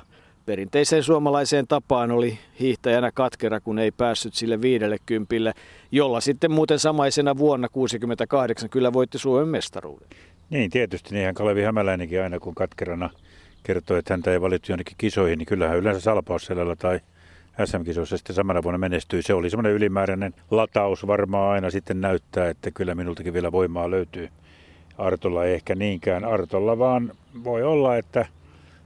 perinteiseen 0.50 1.04
suomalaiseen 1.04 1.68
tapaan 1.68 2.12
oli 2.12 2.40
hiihtäjänä 2.60 3.12
katkera, 3.12 3.60
kun 3.60 3.80
ei 3.80 3.92
päässyt 3.92 4.34
sille 4.34 4.62
viidelle 4.62 4.98
kympille, 5.06 5.54
jolla 5.92 6.22
sitten 6.22 6.52
muuten 6.52 6.80
samaisena 6.80 7.38
vuonna 7.38 7.70
68 7.70 8.70
kyllä 8.70 8.94
voitti 8.94 9.18
Suomen 9.18 9.48
mestaruuden. 9.48 10.08
Niin, 10.50 10.72
tietysti 10.72 11.16
niinhän 11.16 11.34
Kalevi 11.34 11.64
Hämäläinenkin 11.64 12.22
aina 12.22 12.40
kun 12.40 12.56
katkerana 12.56 13.10
kertoi, 13.64 14.00
että 14.00 14.14
häntä 14.14 14.32
ei 14.32 14.42
valittu 14.42 14.72
jonnekin 14.72 14.96
kisoihin, 14.98 15.38
niin 15.38 15.46
kyllähän 15.46 15.78
yleensä 15.78 16.02
salpausselällä 16.02 16.76
tai 16.76 17.00
SM-kisoissa 17.66 18.18
sitten 18.18 18.36
samana 18.36 18.64
vuonna 18.64 18.78
menestyi. 18.78 19.22
Se 19.22 19.34
oli 19.34 19.50
semmoinen 19.50 19.74
ylimääräinen 19.74 20.34
lataus 20.52 21.08
varmaan 21.08 21.52
aina 21.52 21.70
sitten 21.70 22.02
näyttää, 22.02 22.50
että 22.50 22.72
kyllä 22.72 22.96
minultakin 22.96 23.34
vielä 23.34 23.52
voimaa 23.52 23.92
löytyy. 23.92 24.30
Artolla 24.98 25.46
ei 25.46 25.54
ehkä 25.54 25.76
niinkään 25.76 26.26
Artolla, 26.26 26.78
vaan 26.80 27.12
voi 27.44 27.64
olla, 27.64 27.98
että 27.98 28.26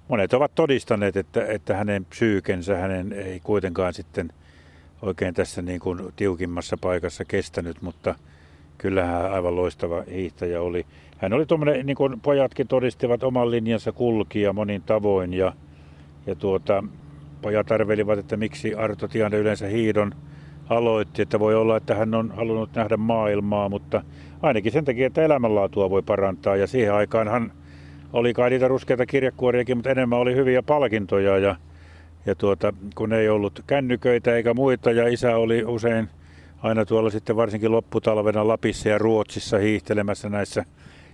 monet 0.08 0.34
ovat 0.34 0.56
todistaneet, 0.56 1.18
että, 1.18 1.46
että 1.46 1.76
hänen 1.76 2.06
psyykensä, 2.06 2.78
hänen 2.78 3.14
ei 3.14 3.40
kuitenkaan 3.40 3.94
sitten 3.94 4.30
oikein 5.02 5.34
tässä 5.34 5.62
niin 5.62 5.80
kuin 5.80 6.00
tiukimmassa 6.16 6.78
paikassa 6.82 7.26
kestänyt, 7.26 7.82
mutta 7.82 8.16
kyllähän 8.78 9.32
aivan 9.32 9.56
loistava 9.56 10.04
hiihtäjä 10.12 10.62
oli. 10.62 10.86
Hän 11.18 11.34
oli 11.34 11.46
tuommoinen, 11.46 11.86
niin 11.86 11.96
kuin 11.96 12.22
pojatkin 12.22 12.68
todistivat, 12.68 13.24
oman 13.24 13.52
linjansa 13.52 13.92
kulkija 13.92 14.54
monin 14.54 14.82
tavoin 14.82 15.34
ja, 15.34 15.54
ja 16.26 16.36
tuota, 16.36 16.84
pojat 17.42 17.72
arvelivat, 17.72 18.20
että 18.20 18.38
miksi 18.38 18.76
Arto 18.76 19.08
Tianen 19.08 19.40
yleensä 19.40 19.68
hiidon 19.68 20.16
aloitti, 20.70 21.22
että 21.22 21.40
voi 21.40 21.56
olla, 21.56 21.78
että 21.78 21.96
hän 21.96 22.14
on 22.14 22.32
halunnut 22.32 22.76
nähdä 22.76 22.98
maailmaa, 22.98 23.70
mutta 23.70 24.04
ainakin 24.42 24.72
sen 24.72 24.86
takia, 24.86 25.08
että 25.08 25.24
elämänlaatua 25.24 25.90
voi 25.90 26.02
parantaa 26.02 26.56
ja 26.56 26.68
siihen 26.68 26.94
aikaan 26.94 27.28
hän 27.28 27.52
oli 28.14 28.34
kai 28.34 28.50
niitä 28.50 28.68
ruskeita 28.68 29.06
kirjekuoriakin, 29.06 29.78
mutta 29.78 29.90
enemmän 29.90 30.20
oli 30.20 30.36
hyviä 30.36 30.64
palkintoja 30.64 31.38
ja, 31.38 31.56
ja 32.26 32.36
tuota, 32.36 32.74
kun 32.96 33.14
ei 33.14 33.30
ollut 33.30 33.64
kännyköitä 33.68 34.36
eikä 34.36 34.54
muita 34.54 34.92
ja 34.92 35.08
isä 35.08 35.36
oli 35.38 35.64
usein 35.66 36.10
aina 36.64 36.86
tuolla 36.86 37.10
sitten 37.10 37.36
varsinkin 37.36 37.72
lopputalvena 37.72 38.48
Lapissa 38.48 38.90
ja 38.90 38.98
Ruotsissa 38.98 39.58
hiihtelemässä 39.58 40.30
näissä 40.30 40.66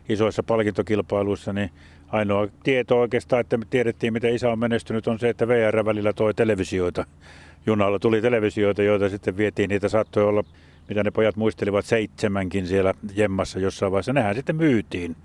isoissa 0.09 0.43
palkintokilpailuissa, 0.43 1.53
niin 1.53 1.69
ainoa 2.07 2.47
tieto 2.63 2.99
oikeastaan, 2.99 3.39
että 3.39 3.57
me 3.57 3.65
tiedettiin, 3.69 4.13
miten 4.13 4.35
isä 4.35 4.49
on 4.49 4.59
menestynyt, 4.59 5.07
on 5.07 5.19
se, 5.19 5.29
että 5.29 5.47
VR 5.47 5.85
välillä 5.85 6.13
toi 6.13 6.33
televisioita. 6.33 7.05
Junalla 7.65 7.99
tuli 7.99 8.21
televisioita, 8.21 8.83
joita 8.83 9.09
sitten 9.09 9.37
vietiin, 9.37 9.69
niitä 9.69 9.89
saattoi 9.89 10.23
olla, 10.23 10.43
mitä 10.89 11.03
ne 11.03 11.11
pojat 11.11 11.35
muistelivat, 11.35 11.85
seitsemänkin 11.85 12.67
siellä 12.67 12.93
jemmassa 13.15 13.59
jossain 13.59 13.91
vaiheessa. 13.91 14.13
Nehän 14.13 14.35
sitten 14.35 14.55
myytiin. 14.55 15.15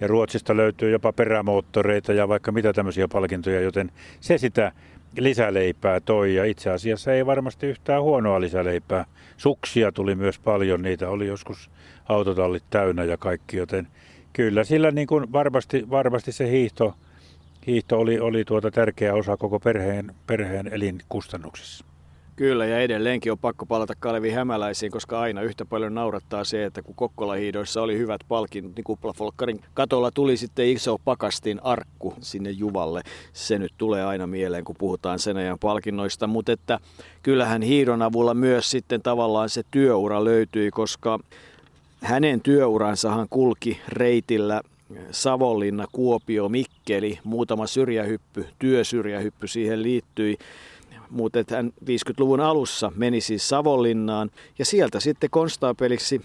Ja 0.00 0.06
Ruotsista 0.06 0.56
löytyy 0.56 0.90
jopa 0.90 1.12
perämoottoreita 1.12 2.12
ja 2.12 2.28
vaikka 2.28 2.52
mitä 2.52 2.72
tämmöisiä 2.72 3.08
palkintoja, 3.08 3.60
joten 3.60 3.92
se 4.20 4.38
sitä 4.38 4.72
lisäleipää 5.18 6.00
toi 6.00 6.34
ja 6.34 6.44
itse 6.44 6.70
asiassa 6.70 7.12
ei 7.12 7.26
varmasti 7.26 7.66
yhtään 7.66 8.02
huonoa 8.02 8.40
lisäleipää. 8.40 9.04
Suksia 9.36 9.92
tuli 9.92 10.14
myös 10.14 10.38
paljon, 10.38 10.82
niitä 10.82 11.08
oli 11.08 11.26
joskus 11.26 11.70
autotallit 12.08 12.64
täynnä 12.70 13.04
ja 13.04 13.16
kaikki, 13.16 13.56
joten 13.56 13.88
kyllä 14.32 14.64
sillä 14.64 14.90
niin 14.90 15.06
kuin 15.06 15.32
varmasti, 15.32 15.90
varmasti 15.90 16.32
se 16.32 16.50
hiihto, 16.50 16.94
hiihto 17.66 17.98
oli, 17.98 18.20
oli 18.20 18.44
tuota 18.44 18.70
tärkeä 18.70 19.14
osa 19.14 19.36
koko 19.36 19.60
perheen, 19.60 20.14
perheen 20.26 20.68
elinkustannuksissa. 20.72 21.89
Kyllä, 22.40 22.66
ja 22.66 22.80
edelleenkin 22.80 23.32
on 23.32 23.38
pakko 23.38 23.66
palata 23.66 23.94
Kalevi 24.00 24.30
Hämäläisiin, 24.30 24.92
koska 24.92 25.20
aina 25.20 25.42
yhtä 25.42 25.64
paljon 25.64 25.94
naurattaa 25.94 26.44
se, 26.44 26.64
että 26.64 26.82
kun 26.82 26.94
Kokkola-hiidoissa 26.94 27.82
oli 27.82 27.98
hyvät 27.98 28.20
palkinnot, 28.28 28.76
niin 28.76 28.84
kuplafolkkarin 28.84 29.60
katolla 29.74 30.10
tuli 30.10 30.36
sitten 30.36 30.68
iso 30.68 30.96
pakastin 31.04 31.60
arkku 31.62 32.14
sinne 32.20 32.50
Juvalle. 32.50 33.02
Se 33.32 33.58
nyt 33.58 33.72
tulee 33.78 34.04
aina 34.04 34.26
mieleen, 34.26 34.64
kun 34.64 34.76
puhutaan 34.78 35.18
sen 35.18 35.36
ajan 35.36 35.58
palkinnoista, 35.58 36.26
mutta 36.26 36.52
että 36.52 36.78
kyllähän 37.22 37.62
hiidon 37.62 38.02
avulla 38.02 38.34
myös 38.34 38.70
sitten 38.70 39.02
tavallaan 39.02 39.48
se 39.48 39.62
työura 39.70 40.24
löytyi, 40.24 40.70
koska 40.70 41.18
hänen 42.00 42.40
työuransahan 42.40 43.26
kulki 43.30 43.80
reitillä 43.88 44.60
Savonlinna, 45.10 45.86
Kuopio, 45.92 46.48
Mikkeli, 46.48 47.18
muutama 47.24 47.66
syrjähyppy, 47.66 48.46
työsyrjähyppy 48.58 49.46
siihen 49.46 49.82
liittyi 49.82 50.38
mutta 51.10 51.38
hän 51.50 51.72
50-luvun 51.84 52.40
alussa 52.40 52.92
meni 52.96 53.20
siis 53.20 53.48
Savonlinnaan 53.48 54.30
ja 54.58 54.64
sieltä 54.64 55.00
sitten 55.00 55.30
konstaapeliksi 55.30 56.20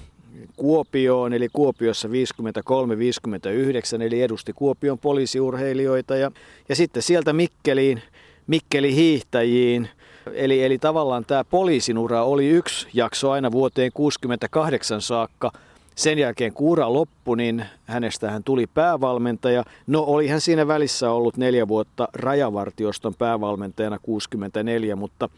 Kuopioon, 0.55 1.33
eli 1.33 1.47
Kuopiossa 1.53 2.07
53-59, 2.07 4.01
eli 4.01 4.21
edusti 4.21 4.53
Kuopion 4.53 4.99
poliisiurheilijoita 4.99 6.15
ja, 6.15 6.31
ja 6.69 6.75
sitten 6.75 7.03
sieltä 7.03 7.33
Mikkeliin, 7.33 8.01
Mikkeli 8.47 8.95
hiihtäjiin, 8.95 9.89
Eli, 10.33 10.63
eli 10.63 10.77
tavallaan 10.77 11.25
tämä 11.25 11.43
poliisinura 11.43 12.23
oli 12.23 12.47
yksi 12.47 12.87
jakso 12.93 13.31
aina 13.31 13.51
vuoteen 13.51 13.91
68 13.93 15.01
saakka– 15.01 15.51
sen 15.95 16.19
jälkeen 16.19 16.53
kuura 16.53 16.93
loppui, 16.93 17.37
niin 17.37 17.65
hänestä 17.85 18.31
hän 18.31 18.43
tuli 18.43 18.67
päävalmentaja. 18.67 19.63
No 19.87 20.01
oli 20.01 20.27
hän 20.27 20.41
siinä 20.41 20.67
välissä 20.67 21.11
ollut 21.11 21.37
neljä 21.37 21.67
vuotta 21.67 22.07
rajavartioston 22.13 23.13
päävalmentajana 23.15 23.99
64, 23.99 24.95
mutta 24.95 25.29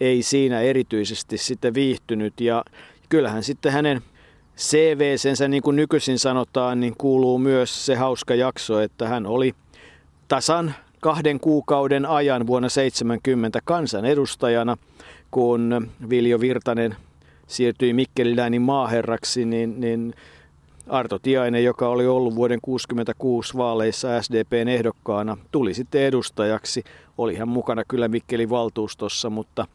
ei 0.00 0.22
siinä 0.22 0.60
erityisesti 0.60 1.38
sitten 1.38 1.74
viihtynyt. 1.74 2.40
Ja 2.40 2.64
kyllähän 3.08 3.42
sitten 3.42 3.72
hänen 3.72 4.02
CV-sensä, 4.58 5.48
niin 5.48 5.62
kuin 5.62 5.76
nykyisin 5.76 6.18
sanotaan, 6.18 6.80
niin 6.80 6.94
kuuluu 6.98 7.38
myös 7.38 7.86
se 7.86 7.94
hauska 7.94 8.34
jakso, 8.34 8.80
että 8.80 9.08
hän 9.08 9.26
oli 9.26 9.54
tasan 10.28 10.74
kahden 11.00 11.40
kuukauden 11.40 12.06
ajan 12.06 12.46
vuonna 12.46 12.68
70 12.68 13.60
kansanedustajana, 13.64 14.76
kun 15.30 15.90
Viljo 16.10 16.40
Virtanen 16.40 16.96
siirtyi 17.48 17.92
Mikkeliläinin 17.92 18.62
maaherraksi, 18.62 19.44
niin, 19.44 19.80
niin 19.80 20.14
Arto 20.88 21.18
Tiainen, 21.18 21.64
joka 21.64 21.88
oli 21.88 22.06
ollut 22.06 22.34
vuoden 22.34 22.60
1966 22.60 23.56
vaaleissa 23.56 24.22
SDPn 24.22 24.68
ehdokkaana, 24.68 25.36
tuli 25.50 25.74
sitten 25.74 26.02
edustajaksi. 26.02 26.84
Oli 27.18 27.36
hän 27.36 27.48
mukana 27.48 27.82
kyllä 27.88 28.08
Mikkelin 28.08 28.50
valtuustossa, 28.50 29.30
mutta 29.30 29.66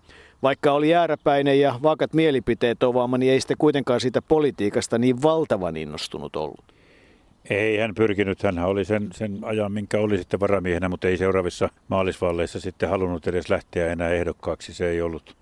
vaikka 0.44 0.72
oli 0.72 0.90
jääräpäinen 0.90 1.60
ja 1.60 1.80
vakat 1.84 2.14
mielipiteet 2.14 2.84
ovaama, 2.84 3.18
niin 3.18 3.32
ei 3.32 3.40
sitten 3.40 3.58
kuitenkaan 3.58 4.00
siitä 4.00 4.22
politiikasta 4.22 4.98
niin 4.98 5.22
valtavan 5.22 5.78
innostunut 5.78 6.36
ollut. 6.36 6.74
Ei 7.50 7.78
hän 7.78 7.96
pyrkinyt, 7.96 8.44
hän 8.44 8.60
oli 8.60 8.86
sen, 8.86 9.10
sen 9.14 9.40
ajan, 9.42 9.72
minkä 9.72 10.00
oli 10.00 10.18
sitten 10.18 10.40
varamiehenä, 10.40 10.90
mutta 10.90 11.08
ei 11.08 11.18
seuraavissa 11.18 11.70
maalisvalleissa 11.88 12.60
sitten 12.60 12.90
halunnut 12.90 13.28
edes 13.28 13.50
lähteä 13.50 13.92
enää 13.92 14.10
ehdokkaaksi. 14.10 14.74
Se 14.74 14.90
ei 14.90 15.02
ollut, 15.02 15.36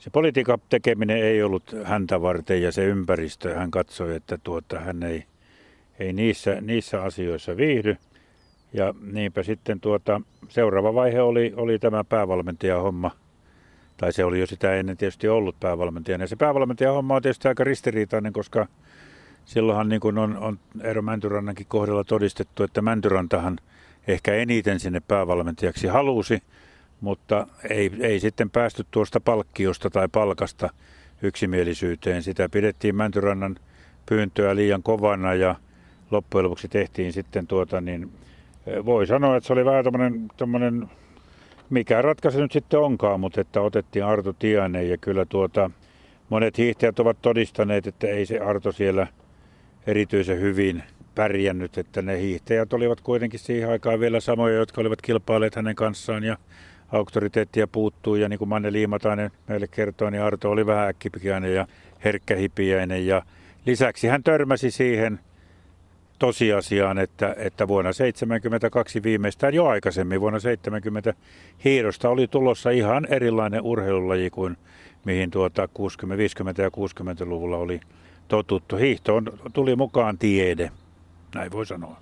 se 0.00 0.10
politiikan 0.10 0.58
tekeminen 0.68 1.16
ei 1.16 1.42
ollut 1.42 1.76
häntä 1.84 2.22
varten 2.22 2.62
ja 2.62 2.72
se 2.72 2.84
ympäristö, 2.84 3.54
hän 3.54 3.70
katsoi, 3.70 4.16
että 4.16 4.38
tuota, 4.42 4.80
hän 4.80 5.02
ei, 5.02 5.24
ei 5.98 6.12
niissä, 6.12 6.60
niissä 6.60 7.02
asioissa 7.02 7.56
viihdy. 7.56 7.96
Ja 8.72 8.94
niinpä 9.12 9.42
sitten 9.42 9.80
tuota, 9.80 10.20
seuraava 10.48 10.94
vaihe 10.94 11.20
oli, 11.20 11.52
oli 11.56 11.78
tämä 11.78 12.04
päävalmentajahomma. 12.04 13.10
Tai 13.96 14.12
se 14.12 14.24
oli 14.24 14.40
jo 14.40 14.46
sitä 14.46 14.74
ennen 14.74 14.96
tietysti 14.96 15.28
ollut 15.28 15.60
päävalmentajana. 15.60 16.24
Ja 16.24 16.28
se 16.28 16.36
päävalmentajahomma 16.36 17.16
on 17.16 17.22
tietysti 17.22 17.48
aika 17.48 17.64
ristiriitainen, 17.64 18.32
koska 18.32 18.66
silloinhan 19.44 19.88
niin 19.88 20.00
kuin 20.00 20.18
on, 20.18 20.36
on 20.36 20.58
Eero 20.82 21.02
Mäntyrannankin 21.02 21.66
kohdalla 21.68 22.04
todistettu, 22.04 22.62
että 22.62 22.82
Mäntyrantahan 22.82 23.58
ehkä 24.08 24.34
eniten 24.34 24.80
sinne 24.80 25.00
päävalmentajaksi 25.08 25.86
halusi, 25.86 26.42
mutta 27.00 27.46
ei, 27.70 27.90
ei 28.00 28.20
sitten 28.20 28.50
päästy 28.50 28.86
tuosta 28.90 29.20
palkkiosta 29.20 29.90
tai 29.90 30.08
palkasta 30.12 30.70
yksimielisyyteen. 31.22 32.22
Sitä 32.22 32.48
pidettiin 32.48 32.96
Mäntyrannan 32.96 33.56
pyyntöä 34.06 34.56
liian 34.56 34.82
kovana 34.82 35.34
ja 35.34 35.54
loppujen 36.10 36.44
lopuksi 36.44 36.68
tehtiin 36.68 37.12
sitten 37.12 37.46
tuota 37.46 37.80
niin, 37.80 38.12
voi 38.84 39.06
sanoa, 39.06 39.36
että 39.36 39.46
se 39.46 39.52
oli 39.52 39.64
vähän 39.64 39.84
tämmöinen, 40.36 40.90
mikä 41.70 42.02
ratkaisu 42.02 42.40
nyt 42.40 42.52
sitten 42.52 42.80
onkaan, 42.80 43.20
mutta 43.20 43.40
että 43.40 43.60
otettiin 43.60 44.04
Arto 44.04 44.32
Tiainen 44.32 44.90
ja 44.90 44.98
kyllä 44.98 45.24
tuota, 45.24 45.70
monet 46.28 46.58
hiihtäjät 46.58 47.00
ovat 47.00 47.22
todistaneet, 47.22 47.86
että 47.86 48.06
ei 48.06 48.26
se 48.26 48.38
Arto 48.38 48.72
siellä– 48.72 49.06
erityisen 49.86 50.40
hyvin 50.40 50.82
pärjännyt, 51.14 51.78
että 51.78 52.02
ne 52.02 52.20
hiihtäjät 52.20 52.72
olivat 52.72 53.00
kuitenkin 53.00 53.40
siihen 53.40 53.70
aikaan 53.70 54.00
vielä 54.00 54.20
samoja, 54.20 54.54
jotka 54.54 54.80
olivat 54.80 55.02
kilpailleet 55.02 55.54
hänen 55.54 55.74
kanssaan 55.74 56.24
ja 56.24 56.36
auktoriteettia 56.92 57.66
puuttuu 57.66 58.14
ja 58.14 58.28
niin 58.28 58.38
kuin 58.38 58.48
Manne 58.48 58.72
Liimatainen 58.72 59.30
meille 59.48 59.68
kertoi, 59.68 60.10
niin 60.10 60.22
Arto 60.22 60.50
oli 60.50 60.66
vähän 60.66 60.88
äkkipikäinen 60.88 61.54
ja 61.54 61.66
herkkähipiäinen 62.04 63.06
ja 63.06 63.22
lisäksi 63.66 64.08
hän 64.08 64.22
törmäsi 64.22 64.70
siihen 64.70 65.20
tosiasiaan, 66.18 66.98
että, 66.98 67.34
että 67.38 67.68
vuonna 67.68 67.92
72 67.92 69.02
viimeistään 69.02 69.54
jo 69.54 69.66
aikaisemmin, 69.66 70.20
vuonna 70.20 70.38
70 70.38 71.14
hiirosta 71.64 72.08
oli 72.08 72.28
tulossa 72.28 72.70
ihan 72.70 73.06
erilainen 73.10 73.62
urheilulaji 73.62 74.30
kuin 74.30 74.56
mihin 75.04 75.30
tuota 75.30 75.68
60, 75.68 76.18
50 76.18 76.62
ja 76.62 76.68
60-luvulla 76.68 77.56
oli 77.56 77.80
totuttu. 78.28 78.76
Hiihtoon 78.76 79.24
tuli 79.52 79.76
mukaan 79.76 80.18
tiede, 80.18 80.70
näin 81.34 81.52
voi 81.52 81.66
sanoa. 81.66 82.00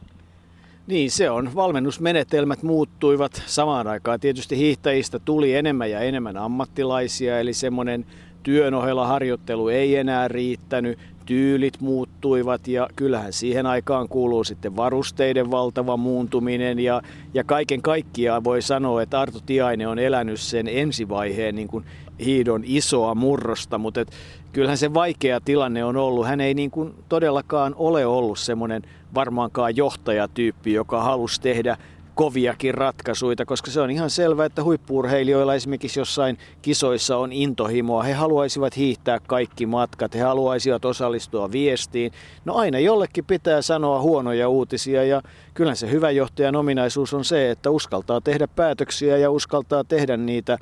Niin 0.88 1.10
se 1.10 1.30
on. 1.30 1.54
Valmennusmenetelmät 1.54 2.62
muuttuivat 2.62 3.42
samaan 3.46 3.86
aikaan. 3.86 4.20
Tietysti 4.20 4.56
hiihtäjistä 4.56 5.18
tuli 5.18 5.54
enemmän 5.54 5.90
ja 5.90 6.00
enemmän 6.00 6.36
ammattilaisia, 6.36 7.40
eli 7.40 7.52
semmoinen 7.52 8.06
työn 8.42 8.74
ohella 8.74 9.06
harjoittelu 9.06 9.68
ei 9.68 9.96
enää 9.96 10.28
riittänyt, 10.28 10.98
tyylit 11.28 11.80
muuttuivat 11.80 12.68
ja 12.68 12.88
kyllähän 12.96 13.32
siihen 13.32 13.66
aikaan 13.66 14.08
kuuluu 14.08 14.44
sitten 14.44 14.76
varusteiden 14.76 15.50
valtava 15.50 15.96
muuntuminen 15.96 16.78
ja, 16.78 17.02
ja 17.34 17.44
kaiken 17.44 17.82
kaikkiaan 17.82 18.44
voi 18.44 18.62
sanoa, 18.62 19.02
että 19.02 19.20
Arto 19.20 19.38
Tiainen 19.46 19.88
on 19.88 19.98
elänyt 19.98 20.40
sen 20.40 20.68
ensivaiheen 20.68 21.54
niin 21.54 21.68
kuin 21.68 21.84
hiidon 22.24 22.62
isoa 22.64 23.14
murrosta, 23.14 23.78
mutta 23.78 24.00
et 24.00 24.12
kyllähän 24.52 24.78
se 24.78 24.94
vaikea 24.94 25.40
tilanne 25.40 25.84
on 25.84 25.96
ollut. 25.96 26.26
Hän 26.26 26.40
ei 26.40 26.54
niin 26.54 26.70
kuin 26.70 26.94
todellakaan 27.08 27.74
ole 27.76 28.06
ollut 28.06 28.38
semmoinen 28.38 28.82
varmaankaan 29.14 29.76
johtajatyyppi, 29.76 30.72
joka 30.72 31.02
halusi 31.02 31.40
tehdä 31.40 31.76
koviakin 32.18 32.74
ratkaisuja, 32.74 33.46
koska 33.46 33.70
se 33.70 33.80
on 33.80 33.90
ihan 33.90 34.10
selvää, 34.10 34.46
että 34.46 34.62
huippuurheilijoilla 34.62 35.54
esimerkiksi 35.54 36.00
jossain 36.00 36.38
kisoissa 36.62 37.16
on 37.16 37.32
intohimoa. 37.32 38.02
He 38.02 38.12
haluaisivat 38.12 38.76
hiihtää 38.76 39.18
kaikki 39.26 39.66
matkat, 39.66 40.14
he 40.14 40.20
haluaisivat 40.20 40.84
osallistua 40.84 41.52
viestiin. 41.52 42.12
No 42.44 42.54
aina 42.54 42.78
jollekin 42.78 43.24
pitää 43.24 43.62
sanoa 43.62 44.00
huonoja 44.00 44.48
uutisia 44.48 45.04
ja 45.04 45.22
kyllä 45.54 45.74
se 45.74 45.90
hyvä 45.90 46.10
johtajan 46.10 46.56
ominaisuus 46.56 47.14
on 47.14 47.24
se, 47.24 47.50
että 47.50 47.70
uskaltaa 47.70 48.20
tehdä 48.20 48.48
päätöksiä 48.48 49.16
ja 49.16 49.30
uskaltaa 49.30 49.84
tehdä 49.84 50.16
niitä 50.16 50.58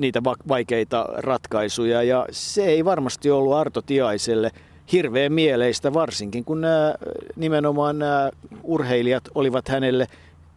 niitä 0.00 0.22
vaikeita 0.48 1.08
ratkaisuja 1.16 2.02
ja 2.02 2.26
se 2.30 2.64
ei 2.64 2.84
varmasti 2.84 3.30
ollut 3.30 3.54
Arto 3.54 3.82
Tiaiselle 3.82 4.50
hirveän 4.92 5.32
mieleistä, 5.32 5.92
varsinkin 5.92 6.44
kun 6.44 6.60
nämä, 6.60 6.94
nimenomaan 7.36 7.98
nämä 7.98 8.30
urheilijat 8.62 9.24
olivat 9.34 9.68
hänelle 9.68 10.06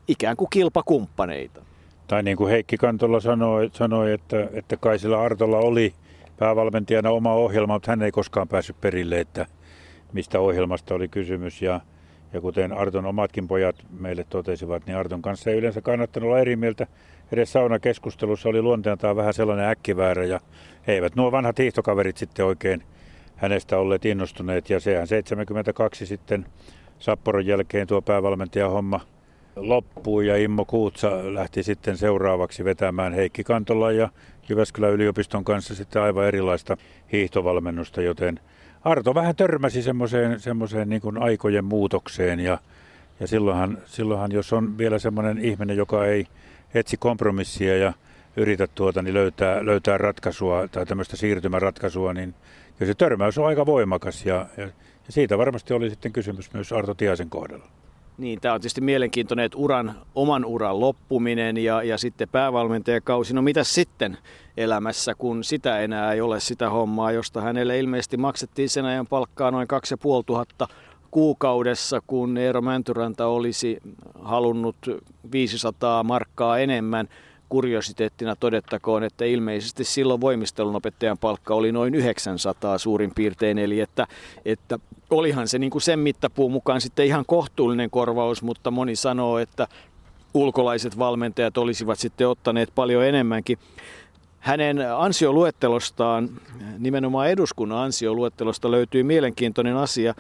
ikään 0.08 0.38
kuin 0.38 0.48
kilpakumppaneita. 0.50 1.62
Tai 2.08 2.24
niin 2.24 2.38
kuin 2.38 2.52
Heikki 2.52 2.78
Kantola 2.78 3.20
sanoi, 3.20 3.70
sanoi 3.74 4.14
että, 4.14 4.50
että 4.54 4.78
kai 4.78 5.00
sillä 5.00 5.22
Artolla 5.22 5.58
oli 5.58 5.94
päävalmentajana 6.38 7.10
oma 7.10 7.34
ohjelma, 7.34 7.74
mutta 7.74 7.92
hän 7.92 8.02
ei 8.02 8.12
koskaan 8.12 8.48
päässyt 8.48 8.82
perille, 8.82 9.20
että 9.20 9.46
mistä 10.14 10.40
ohjelmasta 10.40 10.96
oli 10.96 11.08
kysymys. 11.08 11.62
Ja, 11.62 11.82
ja 12.34 12.42
kuten 12.42 12.74
Arton 12.74 13.06
omatkin 13.06 13.48
pojat 13.48 13.76
meille 14.00 14.26
totesivat, 14.30 14.86
niin 14.86 14.98
Arton 14.98 15.22
kanssa 15.22 15.50
ei 15.50 15.58
yleensä 15.58 15.82
kannattanut 15.82 16.28
olla 16.28 16.40
eri 16.40 16.56
mieltä. 16.56 16.88
Edes 17.32 17.52
saunakeskustelussa 17.52 18.50
oli 18.50 18.62
luonteeltaan 18.62 19.16
vähän 19.16 19.34
sellainen 19.34 19.66
äkkiväärä 19.66 20.26
ja 20.26 20.40
eivät 20.88 21.16
nuo 21.16 21.32
vanhat 21.32 21.60
hiihtokaverit 21.60 22.18
sitten 22.18 22.46
oikein 22.46 22.84
hänestä 23.36 23.78
olleet 23.78 24.06
innostuneet. 24.06 24.70
Ja 24.70 24.80
sehän 24.80 25.08
72 25.08 26.06
sitten 26.06 26.46
Sapporon 27.00 27.46
jälkeen 27.46 27.88
tuo 27.88 28.02
päävalmentaja 28.02 28.70
homma 28.70 29.00
loppui 29.56 30.28
ja 30.28 30.38
Immo 30.38 30.66
Kuutsa 30.66 31.10
lähti 31.34 31.64
sitten 31.64 31.98
seuraavaksi 31.98 32.66
vetämään 32.66 33.14
Heikki 33.14 33.44
Kantola 33.44 33.92
ja 33.92 34.10
Jyväskylän 34.50 34.92
yliopiston 34.92 35.44
kanssa 35.44 35.76
sitten 35.76 36.02
aivan 36.02 36.28
erilaista 36.28 36.78
hiihtovalmennusta, 37.12 38.02
joten 38.02 38.40
Arto 38.84 39.16
vähän 39.16 39.36
törmäsi 39.36 39.82
semmoiseen, 39.82 40.40
semmoiseen 40.40 40.90
niin 40.90 41.02
kuin 41.02 41.18
aikojen 41.18 41.66
muutokseen 41.66 42.40
ja, 42.40 42.58
ja 43.20 43.28
silloinhan, 43.28 43.78
silloinhan, 43.86 44.32
jos 44.32 44.54
on 44.54 44.78
vielä 44.78 45.00
semmoinen 45.00 45.38
ihminen, 45.38 45.78
joka 45.78 46.06
ei 46.06 46.28
etsi 46.74 46.98
kompromissia 46.98 47.78
ja 47.78 47.94
yritä 48.38 48.68
tuota, 48.68 49.02
niin 49.02 49.14
löytää, 49.14 49.66
löytää 49.66 49.98
ratkaisua 49.98 50.68
tai 50.68 50.86
tämmöistä 50.86 51.18
siirtymäratkaisua, 51.18 52.14
niin 52.14 52.36
ja 52.80 52.86
se 52.86 52.94
törmäys 52.94 53.38
on 53.38 53.46
aika 53.46 53.66
voimakas 53.66 54.26
ja, 54.26 54.46
ja, 54.58 54.64
ja 54.64 55.10
siitä 55.10 55.38
varmasti 55.38 55.74
oli 55.74 55.90
sitten 55.90 56.14
kysymys 56.14 56.54
myös 56.54 56.72
Arto 56.72 56.94
Tiaisen 56.94 57.30
kohdalla. 57.30 57.83
Niin, 58.18 58.42
tämä 58.42 58.54
on 58.54 58.62
tietysti 58.62 58.82
mielenkiintoinen, 58.82 59.46
että 59.46 59.58
uran, 59.58 59.96
oman 60.16 60.46
uran 60.46 60.80
loppuminen 60.80 61.58
ja, 61.58 61.84
ja 61.84 61.98
sitten 61.98 62.30
päävalmentajakausi. 62.30 63.34
No 63.34 63.42
mitä 63.42 63.64
sitten 63.64 64.18
elämässä, 64.58 65.16
kun 65.16 65.44
sitä 65.44 65.80
enää 65.80 66.14
ei 66.14 66.22
ole 66.22 66.40
sitä 66.40 66.70
hommaa, 66.70 67.12
josta 67.12 67.42
hänelle 67.42 67.80
ilmeisesti 67.80 68.18
maksettiin 68.18 68.70
sen 68.70 68.86
ajan 68.86 69.08
palkkaa 69.08 69.52
noin 69.52 69.68
2500 69.68 70.68
kuukaudessa, 71.12 72.02
kun 72.08 72.38
Eero 72.38 72.62
Mäntyranta 72.62 73.28
olisi 73.28 73.78
halunnut 74.20 74.76
500 75.32 76.04
markkaa 76.04 76.58
enemmän– 76.58 77.08
kuriositeettina 77.54 78.36
todettakoon, 78.36 79.04
että 79.04 79.26
ilmeisesti 79.26 79.84
silloin 79.84 80.22
voimistelun 80.22 80.76
opettajan 80.76 81.18
palkka 81.18 81.56
oli 81.56 81.72
noin 81.72 81.96
900 81.96 82.78
suurin 82.78 83.12
piirtein, 83.16 83.58
eli 83.58 83.80
että, 83.80 84.08
että 84.46 84.80
olihan 85.10 85.48
se 85.48 85.60
niin 85.60 85.70
kuin 85.70 85.82
sen 85.82 86.00
mittapuun 86.00 86.52
mukaan 86.52 86.82
sitten 86.82 87.06
ihan 87.06 87.24
kohtuullinen 87.28 87.90
korvaus, 87.90 88.44
mutta 88.44 88.72
moni 88.72 88.96
sanoo, 88.96 89.38
että 89.38 89.68
ulkolaiset 90.34 91.00
valmentajat 91.00 91.58
olisivat 91.58 92.00
sitten 92.00 92.30
ottaneet 92.30 92.70
paljon 92.76 93.06
enemmänkin. 93.06 93.58
Hänen 94.40 94.96
ansioluettelostaan, 94.98 96.30
nimenomaan 96.80 97.30
eduskunnan 97.30 97.78
ansioluettelosta 97.78 98.72
löytyy 98.72 99.04
mielenkiintoinen 99.04 99.78
asia, 99.78 100.14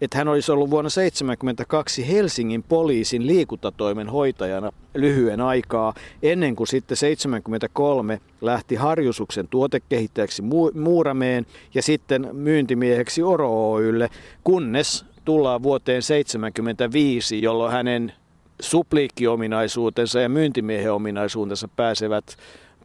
että 0.00 0.18
hän 0.18 0.28
olisi 0.28 0.52
ollut 0.52 0.70
vuonna 0.70 0.90
1972 0.90 2.08
Helsingin 2.08 2.62
poliisin 2.62 3.26
liikuntatoimen 3.26 4.08
hoitajana 4.08 4.72
lyhyen 4.94 5.40
aikaa, 5.40 5.94
ennen 6.22 6.56
kuin 6.56 6.66
sitten 6.66 6.96
73 6.96 8.20
lähti 8.40 8.74
Harjusuksen 8.74 9.48
tuotekehittäjäksi 9.48 10.42
Muurameen 10.74 11.46
ja 11.74 11.82
sitten 11.82 12.28
myyntimieheksi 12.32 13.22
Oro 13.22 13.72
Oylle, 13.72 14.10
kunnes 14.44 15.04
tullaan 15.24 15.62
vuoteen 15.62 16.02
1975, 16.02 17.42
jolloin 17.42 17.72
hänen 17.72 18.12
supliikkiominaisuutensa 18.60 20.20
ja 20.20 20.28
myyntimiehen 20.28 20.92
ominaisuutensa 20.92 21.68
pääsevät 21.68 22.36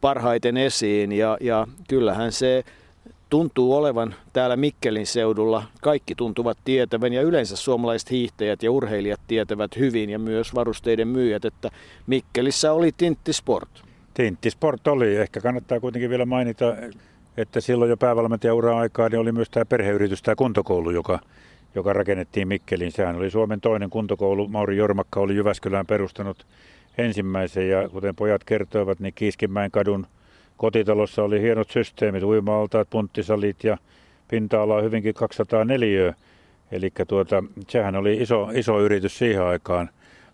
parhaiten 0.02 0.58
esiin. 0.58 1.12
Ja, 1.12 1.38
ja 1.42 1.68
kyllähän 1.90 2.32
se 2.32 2.64
tuntuu 3.30 3.74
olevan 3.74 4.16
täällä 4.34 4.58
Mikkelin 4.58 5.08
seudulla. 5.08 5.64
Kaikki 5.82 6.16
tuntuvat 6.16 6.58
tietävän 6.66 7.14
ja 7.14 7.22
yleensä 7.22 7.56
suomalaiset 7.56 8.12
hiihtäjät 8.12 8.64
ja 8.64 8.72
urheilijat 8.72 9.22
tietävät 9.28 9.78
hyvin 9.78 10.10
ja 10.10 10.20
myös 10.20 10.56
varusteiden 10.56 11.08
myyjät, 11.08 11.46
että 11.46 11.70
Mikkelissä 12.08 12.74
oli 12.74 12.92
Tintti 12.98 13.34
Sport. 13.34 13.70
Tintti 14.14 14.50
Sport 14.50 14.88
oli. 14.88 15.16
Ehkä 15.16 15.42
kannattaa 15.42 15.80
kuitenkin 15.80 16.10
vielä 16.10 16.26
mainita, 16.26 16.76
että 17.38 17.62
silloin 17.62 17.90
jo 17.90 17.98
päävalmentajaura 17.98 18.78
aikaa 18.78 19.10
niin 19.10 19.20
oli 19.20 19.32
myös 19.32 19.50
tämä 19.50 19.66
perheyritys, 19.66 20.22
tämä 20.22 20.36
kuntokoulu, 20.36 20.92
joka, 20.92 21.20
joka 21.76 21.94
rakennettiin 21.94 22.48
Mikkeliin. 22.48 22.92
Sehän 22.92 23.16
oli 23.16 23.32
Suomen 23.32 23.62
toinen 23.62 23.90
kuntokoulu. 23.90 24.48
Mauri 24.48 24.78
Jormakka 24.78 25.20
oli 25.20 25.36
Jyväskylään 25.36 25.86
perustanut 25.86 26.46
ensimmäisen 26.98 27.70
ja 27.70 27.90
kuten 27.90 28.16
pojat 28.16 28.44
kertoivat, 28.44 29.00
niin 29.00 29.14
Kiiskimäen 29.14 29.72
kadun 29.72 30.08
Kotitalossa 30.58 31.24
oli 31.24 31.42
hienot 31.42 31.70
systeemit, 31.70 32.24
uima-altaat, 32.24 32.90
punttisalit 32.90 33.64
ja 33.64 33.78
pinta-ala 34.28 34.82
hyvinkin 34.82 35.14
204. 35.14 36.14
Eli 36.72 36.92
tuota, 37.08 37.44
sehän 37.68 37.96
oli 37.96 38.18
iso, 38.22 38.50
iso 38.54 38.82
yritys 38.82 39.18
siihen 39.18 39.44
aikaan. 39.44 39.90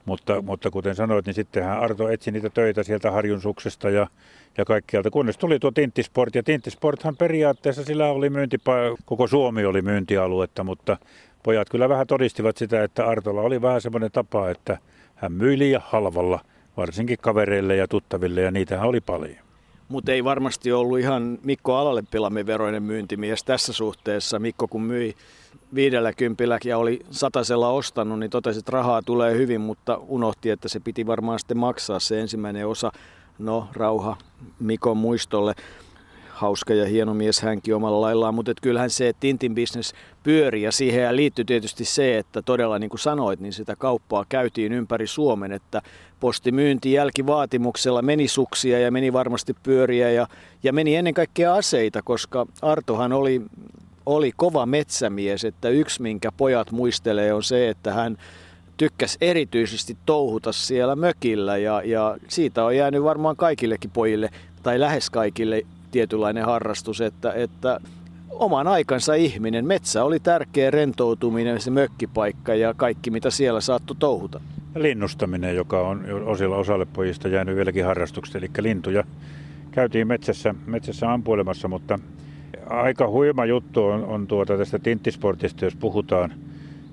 Mutta, 0.05 0.41
mutta 0.41 0.71
kuten 0.71 0.95
sanoit, 0.95 1.25
niin 1.25 1.33
sittenhän 1.33 1.79
Arto 1.79 2.09
etsi 2.09 2.31
niitä 2.31 2.49
töitä 2.49 2.83
sieltä 2.83 3.11
harjunsuksesta 3.11 3.89
ja, 3.89 4.07
ja 4.57 4.65
kaikkialta, 4.65 5.09
kunnes 5.09 5.37
tuli 5.37 5.59
tuo 5.59 5.71
Tinttisport. 5.71 6.35
Ja 6.35 6.43
Tinttisporthan 6.43 7.17
periaatteessa 7.17 7.83
sillä 7.83 8.07
oli 8.07 8.29
myyntipa, 8.29 8.73
koko 9.05 9.27
Suomi 9.27 9.65
oli 9.65 9.81
myyntialuetta, 9.81 10.63
mutta 10.63 10.97
pojat 11.43 11.69
kyllä 11.69 11.89
vähän 11.89 12.07
todistivat 12.07 12.57
sitä, 12.57 12.83
että 12.83 13.05
Artolla 13.05 13.41
oli 13.41 13.61
vähän 13.61 13.81
semmoinen 13.81 14.11
tapa, 14.11 14.49
että 14.49 14.77
hän 15.15 15.31
myi 15.31 15.59
liian 15.59 15.81
halvalla, 15.85 16.39
varsinkin 16.77 17.17
kavereille 17.21 17.75
ja 17.75 17.87
tuttaville, 17.87 18.41
ja 18.41 18.51
niitähän 18.51 18.87
oli 18.87 19.01
paljon 19.01 19.50
mutta 19.91 20.11
ei 20.11 20.23
varmasti 20.23 20.71
ollut 20.71 20.99
ihan 20.99 21.39
Mikko 21.43 21.75
Alalle 21.75 22.03
veroinen 22.45 22.83
myyntimies 22.83 23.43
tässä 23.43 23.73
suhteessa. 23.73 24.39
Mikko 24.39 24.67
kun 24.67 24.81
myi 24.81 25.15
viidellä 25.75 26.13
kympillä 26.13 26.57
ja 26.65 26.77
oli 26.77 26.99
satasella 27.11 27.69
ostanut, 27.69 28.19
niin 28.19 28.29
totesi, 28.29 28.59
että 28.59 28.71
rahaa 28.71 29.01
tulee 29.01 29.35
hyvin, 29.35 29.61
mutta 29.61 29.97
unohti, 30.07 30.49
että 30.49 30.67
se 30.67 30.79
piti 30.79 31.07
varmaan 31.07 31.39
sitten 31.39 31.57
maksaa 31.57 31.99
se 31.99 32.21
ensimmäinen 32.21 32.67
osa. 32.67 32.91
No, 33.39 33.67
rauha 33.73 34.17
Mikon 34.59 34.97
muistolle 34.97 35.53
hauska 36.41 36.73
ja 36.73 36.85
hieno 36.85 37.13
mies 37.13 37.41
hänkin 37.41 37.75
omalla 37.75 38.01
laillaan, 38.01 38.35
mutta 38.35 38.51
kyllähän 38.61 38.89
se 38.89 39.13
Tintin 39.19 39.55
business 39.55 39.93
pyöri 40.23 40.61
ja 40.61 40.71
siihen 40.71 41.15
liittyy 41.15 41.45
tietysti 41.45 41.85
se, 41.85 42.17
että 42.17 42.41
todella 42.41 42.79
niin 42.79 42.89
kuin 42.89 42.99
sanoit, 42.99 43.39
niin 43.39 43.53
sitä 43.53 43.75
kauppaa 43.75 44.25
käytiin 44.29 44.73
ympäri 44.73 45.07
Suomen, 45.07 45.51
että 45.51 45.81
postimyynti 46.19 46.93
jälkivaatimuksella 46.93 48.01
meni 48.01 48.27
suksia 48.27 48.79
ja 48.79 48.91
meni 48.91 49.13
varmasti 49.13 49.55
pyöriä 49.63 50.11
ja, 50.11 50.27
ja 50.63 50.73
meni 50.73 50.95
ennen 50.95 51.13
kaikkea 51.13 51.55
aseita, 51.55 52.01
koska 52.01 52.45
Artohan 52.61 53.13
oli, 53.13 53.41
oli 54.05 54.31
kova 54.35 54.65
metsämies, 54.65 55.45
että 55.45 55.69
yksi 55.69 56.01
minkä 56.01 56.31
pojat 56.31 56.71
muistelee 56.71 57.33
on 57.33 57.43
se, 57.43 57.69
että 57.69 57.93
hän 57.93 58.17
tykkäsi 58.77 59.17
erityisesti 59.21 59.97
touhuta 60.05 60.51
siellä 60.51 60.95
mökillä 60.95 61.57
ja, 61.57 61.81
ja 61.85 62.17
siitä 62.27 62.65
on 62.65 62.75
jäänyt 62.75 63.03
varmaan 63.03 63.35
kaikillekin 63.35 63.91
pojille 63.91 64.29
tai 64.63 64.79
lähes 64.79 65.09
kaikille 65.09 65.61
tietynlainen 65.91 66.45
harrastus, 66.45 67.01
että, 67.01 67.33
että 67.33 67.79
oman 68.29 68.67
aikansa 68.67 69.13
ihminen. 69.13 69.65
Metsä 69.65 70.03
oli 70.03 70.19
tärkeä 70.19 70.71
rentoutuminen, 70.71 71.61
se 71.61 71.71
mökkipaikka 71.71 72.55
ja 72.55 72.73
kaikki 72.73 73.11
mitä 73.11 73.29
siellä 73.29 73.61
saattoi 73.61 73.95
touhuta. 73.99 74.41
Linnustaminen, 74.75 75.55
joka 75.55 75.87
on 75.87 76.05
osilla 76.25 76.55
osalle 76.55 76.85
pojista 76.85 77.27
jäänyt 77.27 77.55
vieläkin 77.55 77.85
harrastuksesta, 77.85 78.37
eli 78.37 78.49
lintuja 78.59 79.03
käytiin 79.71 80.07
metsässä, 80.07 80.55
metsässä 80.65 81.13
ampuilemassa, 81.13 81.67
mutta 81.67 81.99
aika 82.69 83.09
huima 83.09 83.45
juttu 83.45 83.85
on, 83.85 84.05
on 84.05 84.27
tuota 84.27 84.57
tästä 84.57 84.79
tinttisportista, 84.79 85.65
jos 85.65 85.75
puhutaan. 85.75 86.33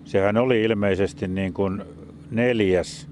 Sehän 0.05 0.37
oli 0.37 0.63
ilmeisesti 0.63 1.29
niin 1.29 1.53
kuin 1.53 1.83
neljäs 2.31 3.09